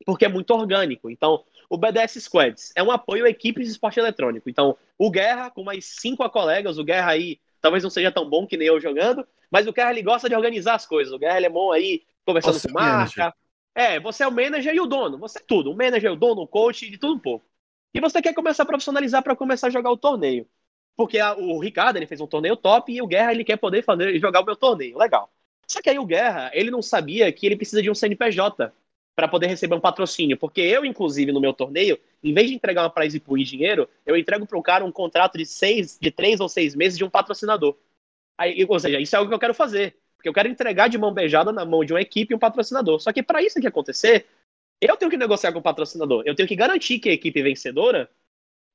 [0.06, 1.10] porque é muito orgânico.
[1.10, 4.50] Então, o BDS Squads é um apoio a equipes de esporte eletrônico.
[4.50, 8.46] Então, o Guerra, com mais cinco colegas, o Guerra aí talvez não seja tão bom
[8.46, 11.14] que nem eu jogando, mas o Guerra ele gosta de organizar as coisas.
[11.14, 13.34] O Guerra ele é bom aí conversando Nossa, com marca.
[13.76, 15.72] É, você é o manager e o dono, você é tudo.
[15.72, 17.46] O manager, o dono, o coach, de tudo um pouco
[17.94, 20.48] e você quer começar a profissionalizar para começar a jogar o torneio.
[20.96, 23.84] Porque a, o Ricardo ele fez um torneio top e o Guerra ele quer poder
[23.84, 24.98] fazer, jogar o meu torneio.
[24.98, 25.32] Legal.
[25.68, 28.74] Só que aí o Guerra, ele não sabia que ele precisa de um CNPJ
[29.16, 30.38] para poder receber um patrocínio.
[30.38, 33.88] Porque eu, inclusive, no meu torneio, em vez de entregar uma prize pool e dinheiro,
[34.06, 37.04] eu entrego para o cara um contrato de seis, de três ou seis meses de
[37.04, 37.78] um patrocinador.
[38.38, 39.96] Aí, ou seja, isso é algo que eu quero fazer.
[40.16, 43.00] Porque eu quero entregar de mão beijada na mão de uma equipe um patrocinador.
[43.00, 44.26] Só que para isso que acontecer,
[44.82, 46.24] eu tenho que negociar com o patrocinador.
[46.26, 48.10] Eu tenho que garantir que a equipe vencedora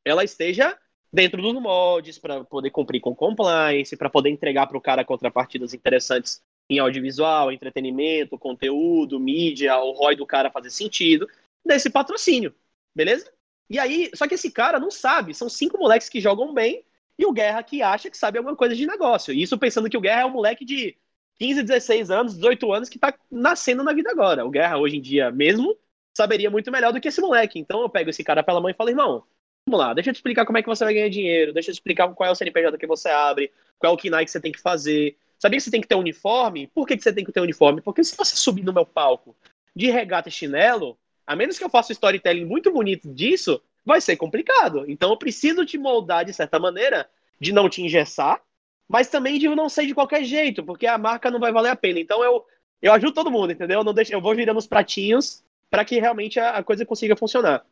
[0.05, 0.79] ela esteja
[1.13, 5.75] dentro dos moldes para poder cumprir com compliance, para poder entregar para o cara contrapartidas
[5.75, 11.29] interessantes em audiovisual, entretenimento, conteúdo, mídia, o ROI do cara fazer sentido
[11.65, 12.55] desse patrocínio,
[12.95, 13.31] beleza?
[13.71, 16.85] E aí, só que esse cara não sabe, são cinco moleques que jogam bem
[17.19, 19.35] e o Guerra que acha que sabe alguma coisa de negócio.
[19.35, 20.97] Isso pensando que o Guerra é um moleque de
[21.39, 24.45] 15, 16 anos, 18 anos que tá nascendo na vida agora.
[24.45, 25.77] O Guerra hoje em dia mesmo
[26.15, 27.59] saberia muito melhor do que esse moleque.
[27.59, 29.25] Então eu pego esse cara pela mão e falo, irmão,
[29.67, 31.75] vamos lá, deixa eu te explicar como é que você vai ganhar dinheiro, deixa eu
[31.75, 34.41] te explicar qual é o CNPJ que você abre, qual é o KINAI que você
[34.41, 35.17] tem que fazer.
[35.39, 36.67] Sabia que você tem que ter um uniforme?
[36.69, 37.81] Por que, que você tem que ter um uniforme?
[37.81, 39.37] Porque se você subir no meu palco
[39.75, 44.01] de regata e chinelo, a menos que eu faça um storytelling muito bonito disso, vai
[44.01, 44.85] ser complicado.
[44.89, 47.09] Então eu preciso te moldar de certa maneira,
[47.41, 48.43] de não te engessar,
[48.89, 51.77] mas também de não ser de qualquer jeito, porque a marca não vai valer a
[51.77, 52.01] pena.
[52.01, 52.45] Então eu,
[52.83, 53.81] eu ajudo todo mundo, entendeu?
[53.81, 57.17] Eu, não deixo, eu vou virando os pratinhos para que realmente a, a, coisa consiga
[57.17, 57.65] funcionar.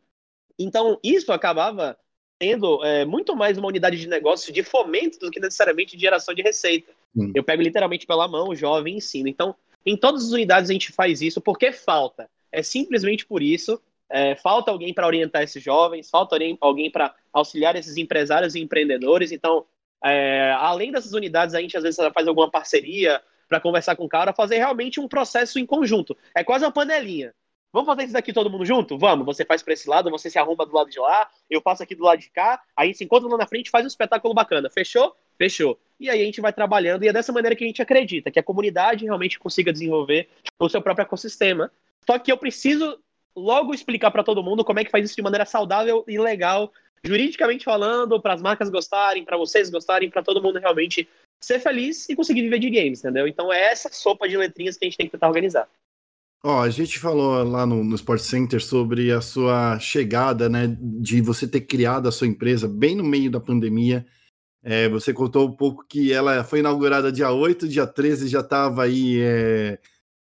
[0.58, 1.98] Então, isso acabava
[2.38, 6.34] tendo é, muito mais uma unidade de negócio de fomento do que necessariamente de geração
[6.34, 6.92] de receita.
[7.16, 7.32] Hum.
[7.34, 9.28] Eu pego literalmente pela mão, o jovem e ensino.
[9.28, 12.28] Então, em todas as unidades a gente faz isso porque falta.
[12.52, 13.80] É simplesmente por isso.
[14.08, 19.32] É, falta alguém para orientar esses jovens, falta alguém para auxiliar esses empresários e empreendedores.
[19.32, 19.64] Então,
[20.04, 24.08] é, além dessas unidades, a gente às vezes faz alguma parceria para conversar com o
[24.08, 26.16] cara, fazer realmente um processo em conjunto.
[26.34, 27.34] É quase uma panelinha.
[27.72, 28.96] Vamos fazer isso daqui todo mundo junto?
[28.96, 29.26] Vamos.
[29.26, 31.94] Você faz para esse lado, você se arruma do lado de lá, eu passo aqui
[31.94, 34.70] do lado de cá, aí se encontra lá na frente faz um espetáculo bacana.
[34.70, 35.14] Fechou?
[35.38, 35.78] Fechou.
[36.00, 38.38] E aí a gente vai trabalhando e é dessa maneira que a gente acredita, que
[38.38, 41.70] a comunidade realmente consiga desenvolver o seu próprio ecossistema.
[42.06, 42.98] Só que eu preciso
[43.34, 46.72] logo explicar para todo mundo como é que faz isso de maneira saudável e legal,
[47.04, 51.06] juridicamente falando, para as marcas gostarem, para vocês gostarem, para todo mundo realmente
[51.40, 53.28] ser feliz e conseguir viver de games, entendeu?
[53.28, 55.68] Então é essa sopa de letrinhas que a gente tem que tentar organizar.
[56.48, 61.20] Ó, a gente falou lá no, no Sport Center sobre a sua chegada, né, de
[61.20, 64.06] você ter criado a sua empresa bem no meio da pandemia.
[64.62, 68.84] É, você contou um pouco que ela foi inaugurada dia 8, dia 13 já estava
[68.84, 69.80] aí é,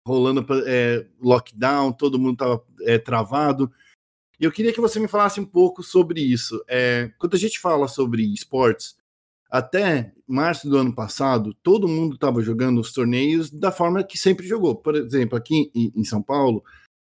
[0.07, 3.69] rolando é, lockdown, todo mundo estava é, travado.
[4.39, 6.63] E eu queria que você me falasse um pouco sobre isso.
[6.69, 8.95] É, quando a gente fala sobre esportes,
[9.53, 14.47] até março do ano passado, todo mundo estava jogando os torneios da forma que sempre
[14.47, 14.75] jogou.
[14.75, 16.63] Por exemplo, aqui em, São Paulo,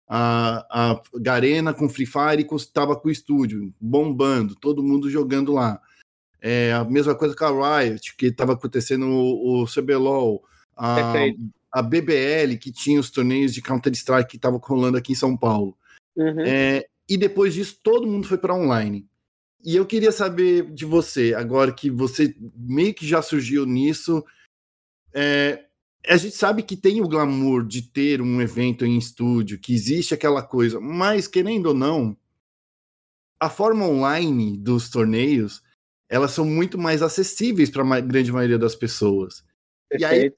[0.07, 5.81] a, a Garena com Free Fire estava com o estúdio bombando, todo mundo jogando lá.
[6.41, 10.41] É, a mesma coisa com a Riot, que estava acontecendo o, o CBLOL,
[10.73, 11.15] a,
[11.69, 15.77] a BBL, que tinha os torneios de Counter-Strike que estavam rolando aqui em São Paulo.
[16.15, 16.45] Uhum.
[16.45, 19.05] É, e depois disso, todo mundo foi para online.
[19.63, 24.23] E eu queria saber de você, agora que você meio que já surgiu nisso,
[25.13, 25.65] é,
[26.07, 30.13] a gente sabe que tem o glamour de ter um evento em estúdio, que existe
[30.13, 32.15] aquela coisa, mas querendo ou não,
[33.39, 35.61] a forma online dos torneios,
[36.09, 39.43] elas são muito mais acessíveis para a grande maioria das pessoas.
[39.89, 40.13] Perfeito.
[40.13, 40.33] E aí,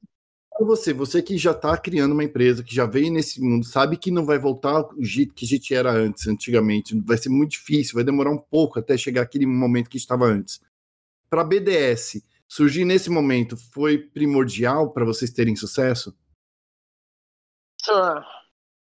[0.60, 3.96] para você, você que já está criando uma empresa, que já veio nesse mundo, sabe
[3.96, 7.52] que não vai voltar o jeito que a gente era antes, antigamente, vai ser muito
[7.52, 10.60] difícil, vai demorar um pouco até chegar aquele momento que estava antes.
[11.30, 16.14] Para BDS, surgir nesse momento foi primordial para vocês terem sucesso?
[17.88, 18.26] Ah,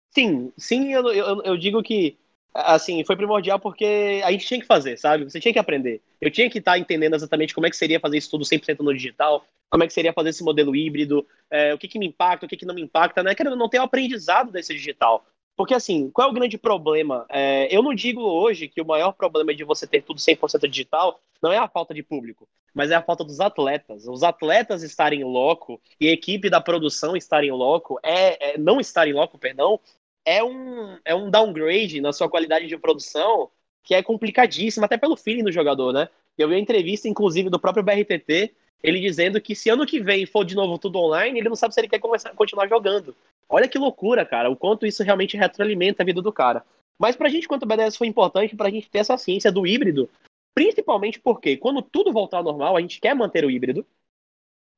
[0.09, 2.17] sim, sim, eu, eu, eu, digo que
[2.55, 5.25] assim, foi primordial porque a gente tinha que fazer, sabe?
[5.25, 6.01] Você tinha que aprender.
[6.19, 8.79] Eu tinha que estar tá entendendo exatamente como é que seria fazer isso tudo 100%
[8.79, 12.05] no digital, como é que seria fazer esse modelo híbrido, é, o que, que me
[12.05, 13.33] impacta, o que, que não me impacta, né?
[13.33, 15.25] Querendo não ter o aprendizado desse digital.
[15.55, 17.25] Porque, assim, qual é o grande problema?
[17.29, 21.21] É, eu não digo hoje que o maior problema de você ter tudo 100% digital
[21.41, 24.05] não é a falta de público, mas é a falta dos atletas.
[24.07, 29.13] Os atletas estarem loco e a equipe da produção estarem loco, é, é não estarem
[29.13, 29.79] loco, perdão,
[30.25, 33.49] é um, é um downgrade na sua qualidade de produção
[33.83, 36.09] que é complicadíssimo, até pelo feeling do jogador, né?
[36.37, 40.25] Eu vi uma entrevista, inclusive, do próprio BRTT, ele dizendo que se ano que vem
[40.25, 43.15] for de novo tudo online, ele não sabe se ele quer começar, continuar jogando.
[43.47, 46.65] Olha que loucura, cara, o quanto isso realmente retroalimenta a vida do cara.
[46.97, 50.09] Mas pra gente, quanto o BDS foi importante pra gente ter essa ciência do híbrido,
[50.53, 53.85] principalmente porque quando tudo voltar ao normal, a gente quer manter o híbrido,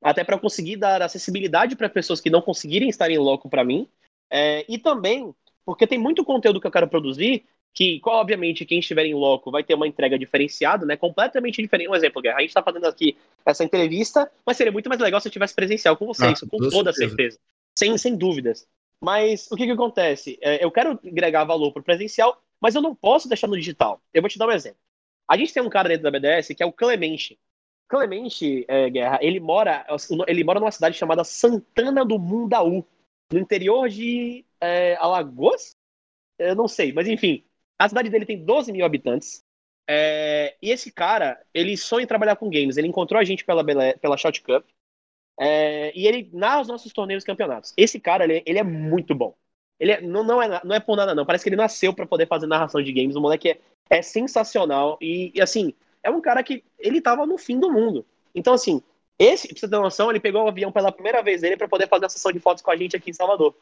[0.01, 3.87] até para conseguir dar acessibilidade para pessoas que não conseguirem estar em loco para mim,
[4.29, 5.33] é, e também
[5.65, 9.63] porque tem muito conteúdo que eu quero produzir que, obviamente, quem estiver em loco vai
[9.63, 10.95] ter uma entrega diferenciada, né?
[10.95, 11.89] Completamente diferente.
[11.89, 15.19] Um exemplo, Guerra, a gente está fazendo aqui essa entrevista, mas seria muito mais legal
[15.19, 17.15] se eu tivesse presencial com vocês, ah, com toda certeza.
[17.15, 17.39] certeza
[17.77, 18.67] sem, sem dúvidas.
[19.01, 20.38] Mas o que, que acontece?
[20.41, 24.01] É, eu quero agregar valor para o presencial, mas eu não posso deixar no digital.
[24.13, 24.79] Eu vou te dar um exemplo.
[25.27, 27.38] A gente tem um cara dentro da BDS que é o Clemente.
[27.88, 29.86] Clemente, é, Guerra, ele mora,
[30.27, 32.86] ele mora numa cidade chamada Santana do Mundaú,
[33.31, 35.75] no interior de é, Alagoas?
[36.39, 37.43] Eu não sei, mas enfim.
[37.79, 39.43] A cidade dele tem 12 mil habitantes.
[39.88, 42.77] É, e esse cara, ele sonha em trabalhar com games.
[42.77, 43.63] Ele encontrou a gente pela,
[43.99, 44.65] pela Shot Cup.
[45.39, 47.73] É, e ele narra os nossos torneios e campeonatos.
[47.75, 49.36] Esse cara, ele, ele é muito bom.
[49.79, 51.25] Ele é, não, não, é, não é por nada, não.
[51.25, 53.15] Parece que ele nasceu para poder fazer narração de games.
[53.15, 53.59] O moleque é,
[53.89, 54.97] é sensacional.
[55.01, 58.05] E, e, assim, é um cara que ele tava no fim do mundo.
[58.33, 58.81] Então, assim,
[59.17, 61.88] esse, pra você ter noção, ele pegou o avião pela primeira vez dele para poder
[61.88, 63.55] fazer a sessão de fotos com a gente aqui em Salvador.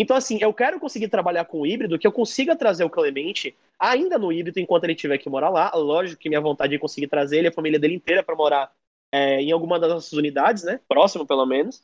[0.00, 3.56] Então, assim, eu quero conseguir trabalhar com o híbrido, que eu consiga trazer o Clemente
[3.76, 5.72] ainda no híbrido enquanto ele tiver que morar lá.
[5.74, 8.70] Lógico que minha vontade é conseguir trazer ele, a família dele inteira, para morar
[9.10, 10.78] é, em alguma das nossas unidades, né?
[10.86, 11.82] Próximo, pelo menos.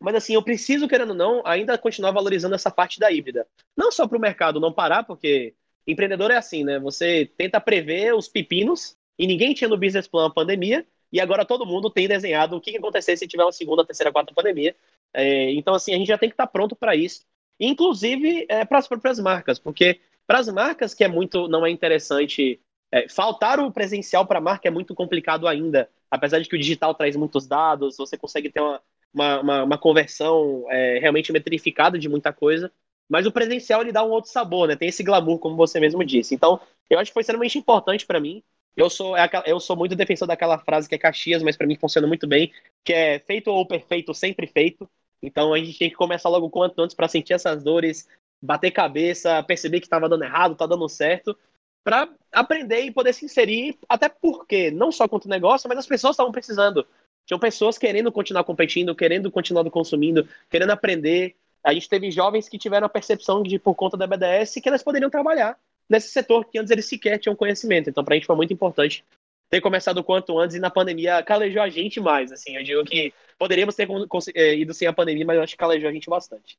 [0.00, 3.46] Mas assim, eu preciso, querendo ou não, ainda continuar valorizando essa parte da híbrida.
[3.76, 5.54] Não só para o mercado não parar, porque
[5.86, 6.80] empreendedor é assim, né?
[6.80, 11.44] Você tenta prever os pepinos e ninguém tinha no business plan a pandemia, e agora
[11.44, 14.74] todo mundo tem desenhado o que, que acontecer se tiver uma segunda, terceira, quarta pandemia.
[15.14, 17.26] É, então, assim, a gente já tem que estar tá pronto para isso.
[17.58, 21.70] Inclusive é, para as próprias marcas, porque para as marcas que é muito, não é
[21.70, 22.60] interessante.
[22.90, 26.58] É, faltar o presencial para a marca é muito complicado ainda apesar de que o
[26.58, 28.80] digital traz muitos dados, você consegue ter uma,
[29.12, 32.72] uma, uma, uma conversão é, realmente metrificada de muita coisa,
[33.08, 34.76] mas o presencial ele dá um outro sabor, né?
[34.76, 36.34] Tem esse glamour, como você mesmo disse.
[36.34, 38.42] Então, eu acho que foi extremamente importante para mim.
[38.76, 41.76] Eu sou, é eu sou muito defensor daquela frase que é Caxias, mas para mim
[41.76, 42.52] funciona muito bem,
[42.84, 44.88] que é feito ou perfeito, sempre feito.
[45.22, 48.08] Então a gente tem que começar logo quanto antes para sentir essas dores,
[48.40, 51.36] bater cabeça, perceber que estava dando errado, tá dando certo,
[51.84, 56.12] para aprender e poder se inserir, até porque, não só quanto negócio, mas as pessoas
[56.12, 56.86] estavam precisando.
[57.26, 61.34] Tinham pessoas querendo continuar competindo, querendo continuar consumindo, querendo aprender.
[61.64, 64.82] A gente teve jovens que tiveram a percepção de, por conta da BDS, que elas
[64.82, 67.88] poderiam trabalhar nesse setor que antes eles sequer tinham conhecimento.
[67.88, 69.04] Então, para a gente foi muito importante
[69.50, 72.30] ter começado o quanto antes e na pandemia calejou a gente mais.
[72.30, 73.88] Assim, eu digo que poderíamos ter
[74.34, 76.58] é, ido sem a pandemia, mas eu acho que calejou a gente bastante.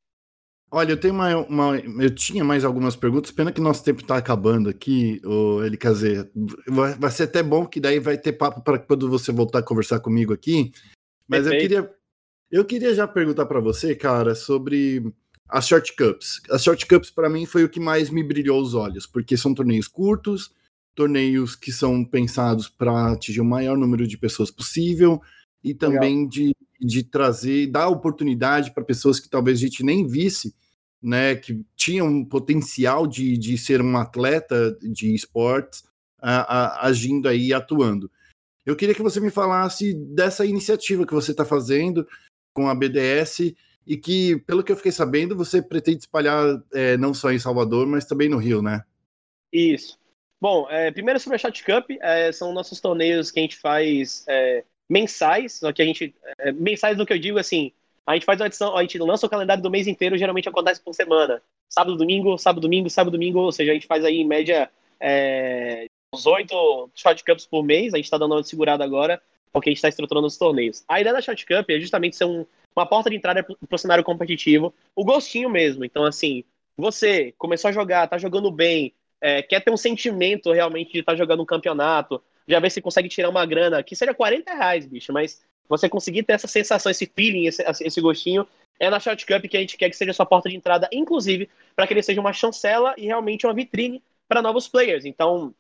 [0.71, 4.17] Olha, eu tenho uma, uma, Eu tinha mais algumas perguntas, pena que nosso tempo está
[4.17, 6.29] acabando aqui, o Elikaze.
[6.67, 9.63] Vai, vai ser até bom que daí vai ter papo para quando você voltar a
[9.63, 10.71] conversar comigo aqui.
[11.27, 11.73] Mas Perfeito.
[11.73, 11.95] eu queria,
[12.51, 15.11] eu queria já perguntar para você, cara, sobre
[15.47, 16.39] as short cups.
[16.51, 19.55] As short cups para mim foi o que mais me brilhou os olhos, porque são
[19.55, 20.51] torneios curtos,
[20.93, 25.19] torneios que são pensados para atingir o maior número de pessoas possível
[25.63, 30.53] e também de de trazer, dar oportunidade para pessoas que talvez a gente nem visse
[31.01, 35.83] né, que tinha um potencial de, de ser um atleta de esportes,
[36.21, 38.11] a, a, agindo aí, atuando.
[38.65, 42.07] Eu queria que você me falasse dessa iniciativa que você está fazendo
[42.53, 43.53] com a BDS
[43.87, 47.87] e que, pelo que eu fiquei sabendo, você pretende espalhar é, não só em Salvador,
[47.87, 48.83] mas também no Rio, né?
[49.51, 49.97] Isso.
[50.39, 54.23] Bom, é, primeiro sobre a Shot Cup, é, são nossos torneios que a gente faz
[54.27, 56.13] é, mensais, só que a gente.
[56.39, 57.71] É, mensais no que eu digo assim,
[58.05, 60.81] a gente faz uma edição, a gente lança o calendário do mês inteiro, geralmente acontece
[60.81, 61.41] por semana.
[61.69, 65.85] Sábado, domingo, sábado, domingo, sábado, domingo, ou seja, a gente faz aí em média é,
[66.13, 69.21] uns oito Shot Cups por mês, a gente está dando uma segurada agora,
[69.53, 70.83] porque a gente está estruturando os torneios.
[70.87, 73.77] A ideia da Shot Cup é justamente ser um, uma porta de entrada para o
[73.77, 75.85] cenário competitivo, o gostinho mesmo.
[75.85, 76.43] Então, assim,
[76.75, 81.11] você começou a jogar, tá jogando bem, é, quer ter um sentimento realmente de estar
[81.11, 84.85] tá jogando um campeonato, já ver se consegue tirar uma grana, que seja 40 reais,
[84.85, 88.47] bicho, mas você conseguir ter essa sensação, esse feeling, esse, esse gostinho,
[88.79, 91.49] é na Shot Cup que a gente quer que seja sua porta de entrada, inclusive
[91.75, 95.05] para que ele seja uma chancela e realmente uma vitrine para novos players.
[95.05, 95.53] Então,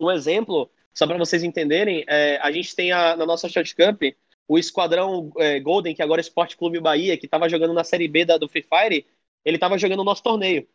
[0.00, 4.02] um exemplo, só para vocês entenderem, é, a gente tem a, na nossa Shot Cup
[4.48, 8.08] o Esquadrão é, Golden, que agora é Esporte Clube Bahia, que estava jogando na Série
[8.08, 9.06] B da, do Free Fire,
[9.44, 10.66] ele estava jogando o nosso torneio.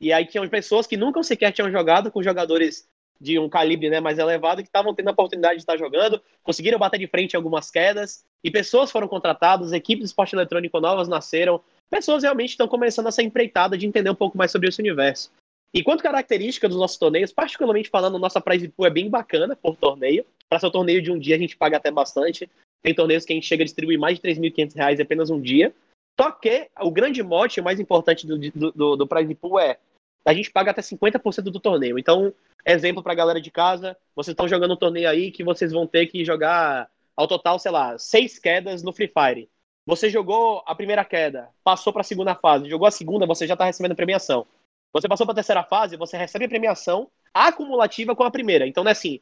[0.00, 2.88] E aí tinham pessoas que nunca sequer tinham jogado com jogadores
[3.20, 6.78] de um calibre né, mais elevado que estavam tendo a oportunidade de estar jogando, conseguiram
[6.78, 11.08] bater de frente em algumas quedas, e pessoas foram contratadas, equipes de esporte eletrônico novas
[11.08, 15.30] nasceram, pessoas realmente estão começando essa empreitada de entender um pouco mais sobre esse universo.
[15.74, 19.76] E quanto característica dos nossos torneios, particularmente falando, nossa prize pool é bem bacana por
[19.76, 20.24] torneio.
[20.48, 22.48] Para ser um torneio de um dia, a gente paga até bastante.
[22.82, 25.40] Tem torneios que a gente chega a distribuir mais de R$ 3.500 em apenas um
[25.40, 25.74] dia.
[26.18, 29.78] Só que o grande mote, o mais importante do, do, do, do prize pool é
[30.26, 31.98] a gente paga até 50% do torneio.
[31.98, 32.34] Então,
[32.64, 35.86] exemplo para a galera de casa, vocês estão jogando um torneio aí que vocês vão
[35.86, 39.48] ter que jogar ao total, sei lá, seis quedas no Free Fire.
[39.86, 43.54] Você jogou a primeira queda, passou para a segunda fase, jogou a segunda, você já
[43.54, 44.44] está recebendo premiação.
[44.92, 48.66] Você passou para a terceira fase, você recebe a premiação acumulativa com a primeira.
[48.66, 49.20] Então não é assim,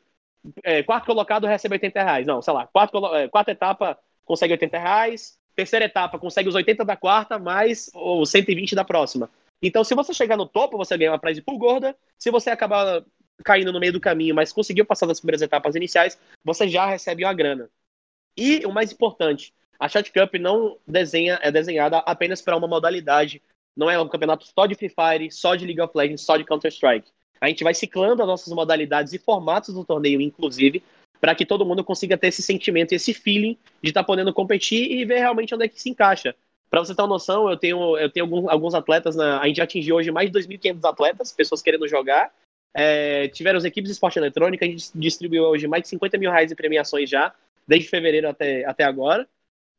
[0.63, 2.27] é, quarto colocado recebe 80 reais.
[2.27, 6.83] Não, sei lá, quarto, é, quarta etapa consegue 80 reais, terceira etapa consegue os 80
[6.83, 9.29] da quarta, mais os 120 da próxima.
[9.67, 11.97] Então, se você chegar no topo, você ganha uma prize pool gorda.
[12.19, 13.03] Se você acabar
[13.43, 17.25] caindo no meio do caminho, mas conseguiu passar das primeiras etapas iniciais, você já recebe
[17.25, 17.71] uma grana.
[18.37, 23.41] E o mais importante, a Shot Cup não desenha, é desenhada apenas para uma modalidade.
[23.75, 26.45] Não é um campeonato só de Free Fire, só de League of Legends, só de
[26.45, 27.11] Counter-Strike.
[27.41, 30.83] A gente vai ciclando as nossas modalidades e formatos do torneio, inclusive,
[31.23, 34.33] para que todo mundo consiga ter esse sentimento e esse feeling de estar tá podendo
[34.33, 36.37] competir e ver realmente onde é que se encaixa.
[36.71, 39.57] Para você ter uma noção, eu tenho, eu tenho alguns, alguns atletas, na, a gente
[39.57, 42.33] já atingiu hoje mais de 2.500 atletas, pessoas querendo jogar.
[42.77, 46.31] É, tiveram as equipes de esporte eletrônico, a gente distribuiu hoje mais de 50 mil
[46.31, 47.33] reais em premiações já,
[47.67, 49.29] desde fevereiro até, até agora.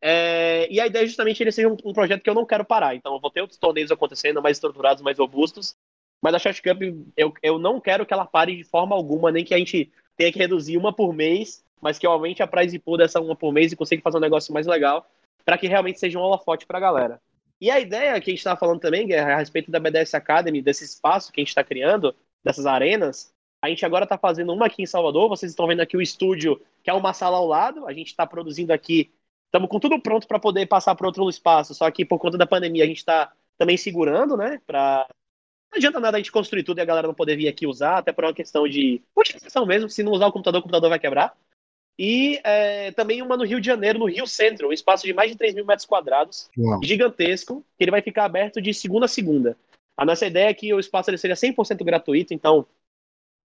[0.01, 2.63] É, e a ideia é justamente ele seja um, um, projeto que eu não quero
[2.63, 2.95] parar.
[2.95, 5.75] Então, eu vou ter outros torneios acontecendo, mais estruturados, mais robustos.
[6.21, 6.81] Mas a Shot Cup,
[7.17, 10.31] eu, eu não quero que ela pare de forma alguma, nem que a gente tenha
[10.31, 13.71] que reduzir uma por mês, mas que aumente a prize pool dessa uma por mês
[13.71, 15.05] e consiga fazer um negócio mais legal
[15.45, 17.21] para que realmente seja um holofote para a galera.
[17.61, 20.61] E a ideia que a gente estava falando também, Guerra, a respeito da BDS Academy,
[20.61, 24.65] desse espaço que a gente está criando, dessas arenas, a gente agora está fazendo uma
[24.65, 25.29] aqui em Salvador.
[25.29, 27.87] Vocês estão vendo aqui o estúdio, que é uma sala ao lado.
[27.87, 29.11] A gente está produzindo aqui,
[29.45, 31.73] estamos com tudo pronto para poder passar para outro espaço.
[31.73, 34.61] Só que por conta da pandemia a gente está também segurando, né?
[34.67, 35.07] Pra...
[35.71, 37.97] Não adianta nada a gente construir tudo e a galera não poder vir aqui usar,
[37.97, 39.89] até por uma questão de utilização mesmo.
[39.89, 41.35] Se não usar o computador, o computador vai quebrar.
[41.97, 45.31] E é, também uma no Rio de Janeiro, no Rio Centro, um espaço de mais
[45.31, 46.81] de 3 mil metros quadrados, Uau.
[46.83, 49.57] gigantesco, que ele vai ficar aberto de segunda a segunda.
[49.97, 52.67] A nossa ideia é que o espaço ele seja 100% gratuito, então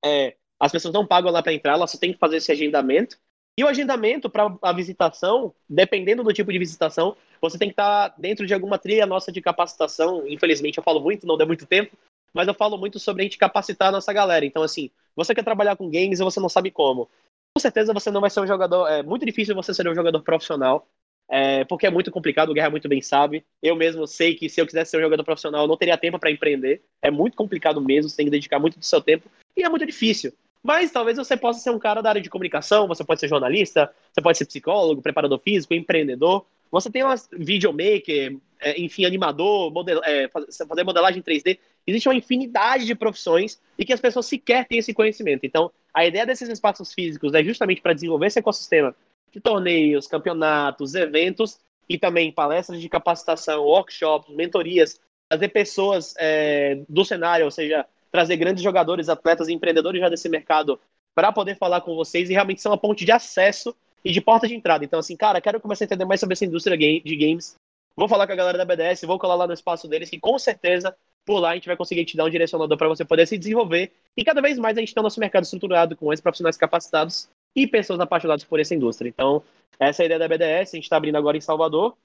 [0.05, 3.17] é, as pessoas não pagam lá para entrar, elas só têm que fazer esse agendamento.
[3.59, 8.11] E o agendamento para a visitação, dependendo do tipo de visitação, você tem que estar
[8.11, 10.27] tá dentro de alguma trilha nossa de capacitação.
[10.27, 11.97] Infelizmente, eu falo muito, não deu muito tempo,
[12.33, 14.47] mas eu falo muito sobre a gente capacitar a nossa galera.
[14.47, 17.09] Então, assim, você quer trabalhar com games e você não sabe como
[17.55, 18.87] com certeza você não vai ser um jogador.
[18.89, 20.87] É muito difícil você ser um jogador profissional.
[21.33, 23.45] É, porque é muito complicado, o Guerra muito bem sabe.
[23.63, 26.19] Eu mesmo sei que se eu quisesse ser um jogador profissional, eu não teria tempo
[26.19, 26.83] para empreender.
[27.01, 29.31] É muito complicado mesmo, você tem que dedicar muito do seu tempo.
[29.57, 30.33] E é muito difícil.
[30.61, 33.93] Mas talvez você possa ser um cara da área de comunicação, você pode ser jornalista,
[34.13, 36.45] você pode ser psicólogo, preparador físico, empreendedor.
[36.71, 41.59] Você tem uma videomaker, é, enfim, animador, model, é, fazer modelagem 3D.
[41.87, 45.45] Existe uma infinidade de profissões e que as pessoas sequer têm esse conhecimento.
[45.45, 45.71] Então,
[46.01, 48.95] a ideia desses espaços físicos é justamente para desenvolver esse ecossistema
[49.31, 54.99] de torneios, campeonatos, eventos e também palestras de capacitação, workshops, mentorias,
[55.29, 60.29] trazer pessoas é, do cenário, ou seja, trazer grandes jogadores, atletas e empreendedores já desse
[60.29, 60.81] mercado
[61.15, 64.49] para poder falar com vocês e realmente ser uma ponte de acesso e de porta
[64.49, 64.83] de entrada.
[64.83, 67.57] Então, assim, cara, quero começar a entender mais sobre essa indústria de games.
[67.95, 70.39] Vou falar com a galera da BDS, vou colar lá no espaço deles, que com
[70.39, 70.97] certeza
[71.31, 73.93] por lá a gente vai conseguir te dar um direcionador para você poder se desenvolver.
[74.17, 77.29] E cada vez mais a gente tem o nosso mercado estruturado com esses profissionais capacitados
[77.55, 79.09] e pessoas apaixonadas por essa indústria.
[79.09, 79.41] Então,
[79.79, 80.75] essa é a ideia da BDS.
[80.75, 81.97] A gente está abrindo agora em Salvador.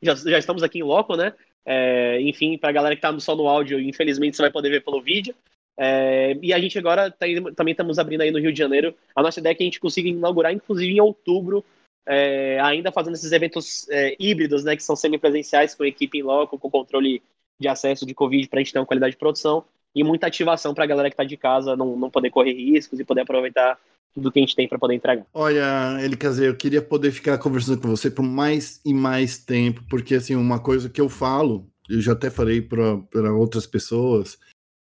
[0.00, 1.34] Já, já estamos aqui em loco, né?
[1.66, 4.84] É, enfim, para a galera que está só no áudio, infelizmente você vai poder ver
[4.84, 5.34] pelo vídeo.
[5.76, 8.94] É, e a gente agora tá, também estamos abrindo aí no Rio de Janeiro.
[9.16, 11.64] A nossa ideia é que a gente consiga inaugurar, inclusive em outubro,
[12.06, 16.56] é, ainda fazendo esses eventos é, híbridos, né, que são semipresenciais, com equipe em loco,
[16.56, 17.20] com controle
[17.60, 20.72] de acesso de Covid para a gente ter uma qualidade de produção e muita ativação
[20.72, 23.78] para a galera que está de casa não, não poder correr riscos e poder aproveitar
[24.14, 25.26] tudo que a gente tem para poder entregar.
[25.32, 29.38] Olha, ele quer dizer, eu queria poder ficar conversando com você por mais e mais
[29.38, 34.38] tempo, porque assim, uma coisa que eu falo, eu já até falei para outras pessoas,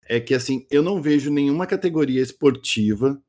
[0.05, 3.21] é que assim, eu não vejo nenhuma categoria esportiva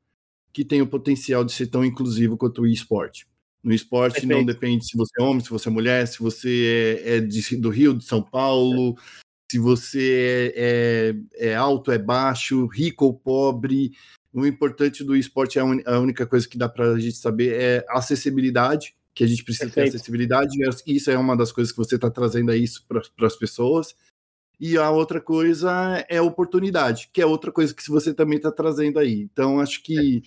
[0.52, 3.26] que tenha o potencial de ser tão inclusivo quanto o esporte.
[3.62, 4.36] No esporte Perfeito.
[4.36, 7.56] não depende se você é homem, se você é mulher, se você é, é de,
[7.56, 8.96] do Rio, de São Paulo,
[9.52, 13.92] se você é, é, é, alto, é baixo, rico ou pobre.
[14.32, 17.84] O importante do esporte, é a, única coisa que dá para a gente saber é
[17.86, 19.90] a acessibilidade, que a gente precisa Perfeito.
[19.90, 23.36] ter acessibilidade, e isso é uma das coisas que você está trazendo aí para as
[23.36, 23.94] pessoas.
[24.58, 28.98] E a outra coisa é oportunidade, que é outra coisa que você também está trazendo
[28.98, 29.20] aí.
[29.20, 30.22] Então, acho que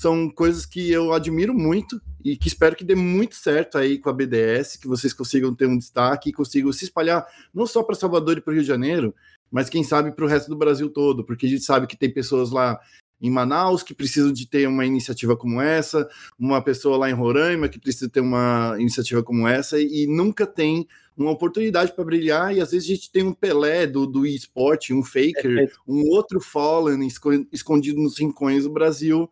[0.00, 4.08] são coisas que eu admiro muito e que espero que dê muito certo aí com
[4.08, 7.94] a BDS, que vocês consigam ter um destaque e consigam se espalhar não só para
[7.94, 9.14] Salvador e para o Rio de Janeiro,
[9.50, 12.10] mas quem sabe para o resto do Brasil todo, porque a gente sabe que tem
[12.10, 12.80] pessoas lá
[13.20, 17.68] em Manaus que precisam de ter uma iniciativa como essa, uma pessoa lá em Roraima
[17.68, 22.62] que precisa ter uma iniciativa como essa e, nunca tem uma oportunidade para brilhar e
[22.62, 26.40] às vezes a gente tem um Pelé do, do esporte, um Faker, é um outro
[26.40, 27.06] Fallen
[27.52, 29.28] escondido nos rincões do Brasil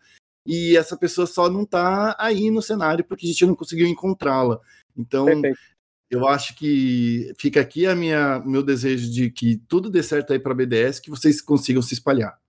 [0.49, 4.59] e essa pessoa só não está aí no cenário porque a gente não conseguiu encontrá-la.
[4.97, 5.59] Então, Perfeito.
[6.11, 10.39] eu acho que fica aqui a minha meu desejo de que tudo dê certo aí
[10.39, 12.41] para a BDS, que vocês consigam se espalhar.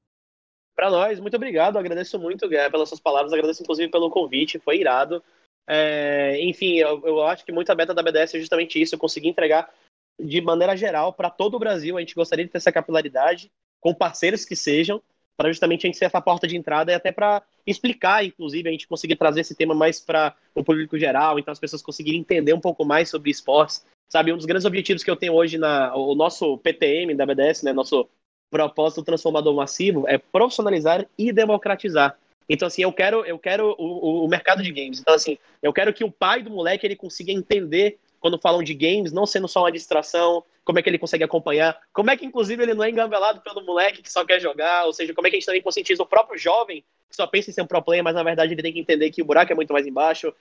[0.78, 4.78] Para nós, muito obrigado, agradeço muito Guerra, pelas suas palavras, agradeço inclusive pelo convite, foi
[4.80, 5.22] irado.
[5.68, 9.00] É, enfim, eu, eu, acho que muito a meta da BDS é justamente isso, eu
[9.00, 9.70] consegui entregar
[10.18, 13.94] de maneira geral para todo o Brasil, a gente gostaria de ter essa capilaridade, com
[13.94, 15.02] parceiros que sejam,
[15.40, 18.72] para justamente a gente ser essa porta de entrada e até para explicar, inclusive, a
[18.72, 22.54] gente conseguir trazer esse tema mais para o público geral, então as pessoas conseguirem entender
[22.54, 23.86] um pouco mais sobre esportes.
[24.08, 27.64] Sabe, um dos grandes objetivos que eu tenho hoje na o nosso PTM da BDS,
[27.64, 28.10] né, nosso
[28.50, 32.18] propósito transformador massivo é profissionalizar e democratizar.
[32.50, 35.00] Então, assim, eu quero, eu quero o, o, mercado de games.
[35.00, 38.74] Então, assim, eu quero que o pai do moleque ele consiga entender quando falam de
[38.74, 42.26] games, não sendo só uma distração, como é que ele consegue acompanhar, como é que,
[42.26, 45.30] inclusive, ele não é engambelado pelo moleque que só quer jogar, ou seja, como é
[45.30, 47.82] que a gente também conscientiza o próprio jovem que só pensa em ser um pro
[47.82, 50.34] player, mas na verdade ele tem que entender que o buraco é muito mais embaixo,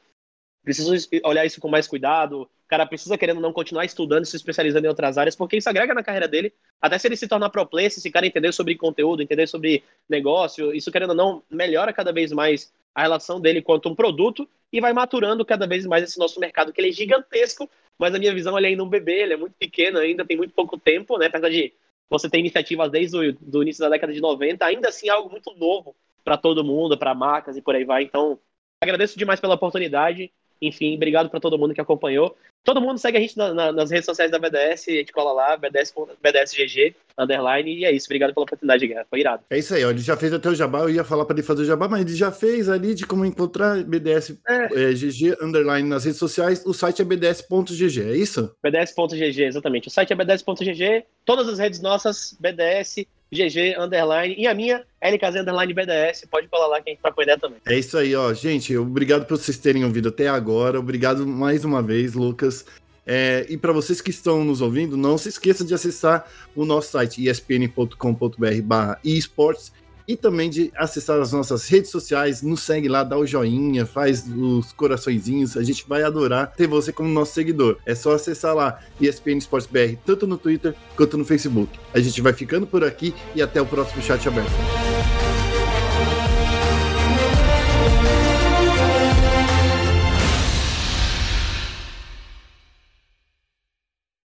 [0.64, 4.86] precisa olhar isso com mais cuidado, o cara precisa, querendo não, continuar estudando, se especializando
[4.86, 7.64] em outras áreas, porque isso agrega na carreira dele, até se ele se tornar pro
[7.64, 11.92] player, se esse cara entender sobre conteúdo, entender sobre negócio, isso, querendo ou não, melhora
[11.92, 16.04] cada vez mais a relação dele quanto um produto e vai maturando cada vez mais
[16.04, 18.88] esse nosso mercado, que ele é gigantesco, mas a minha visão ele é ainda um
[18.88, 21.26] bebê, ele é muito pequeno ainda, tem muito pouco tempo, né?
[21.26, 21.72] Apesar de
[22.10, 25.54] você ter iniciativas desde o início da década de 90, ainda assim é algo muito
[25.54, 28.02] novo para todo mundo, para marcas e por aí vai.
[28.02, 28.38] Então,
[28.80, 30.30] agradeço demais pela oportunidade.
[30.60, 32.36] Enfim, obrigado para todo mundo que acompanhou.
[32.64, 35.32] Todo mundo segue a gente na, na, nas redes sociais da BDS, a gente cola
[35.32, 38.06] lá, BDS, BDSGG, underline, e é isso.
[38.06, 39.06] Obrigado pela oportunidade, Guerra.
[39.08, 39.42] Foi irado.
[39.48, 39.90] É isso aí, ó.
[39.90, 42.02] Ele já fez até o jabá, eu ia falar para ele fazer o jabá, mas
[42.02, 44.90] ele já fez ali de como encontrar BDS é.
[44.90, 46.62] É, GG, underline nas redes sociais.
[46.66, 48.54] O site é bds.gg, é isso?
[48.62, 49.88] bds.gg, exatamente.
[49.88, 55.36] O site é bds.gg, todas as redes nossas, BDS, GG underline e a minha LKZ
[55.36, 56.26] underline BDS.
[56.30, 57.58] Pode falar lá que a gente com ideia também.
[57.66, 58.32] É isso aí, ó.
[58.32, 60.78] Gente, obrigado por vocês terem ouvido até agora.
[60.78, 62.64] Obrigado mais uma vez, Lucas.
[63.06, 66.90] É, e para vocês que estão nos ouvindo, não se esqueça de acessar o nosso
[66.90, 69.72] site espn.com.br esportes
[70.08, 74.24] e também de acessar as nossas redes sociais, nos segue lá, dá o joinha, faz
[74.26, 77.76] os coraçõezinhos, a gente vai adorar ter você como nosso seguidor.
[77.84, 81.78] É só acessar lá ESPN Esportes BR, tanto no Twitter quanto no Facebook.
[81.92, 84.87] A gente vai ficando por aqui e até o próximo chat aberto.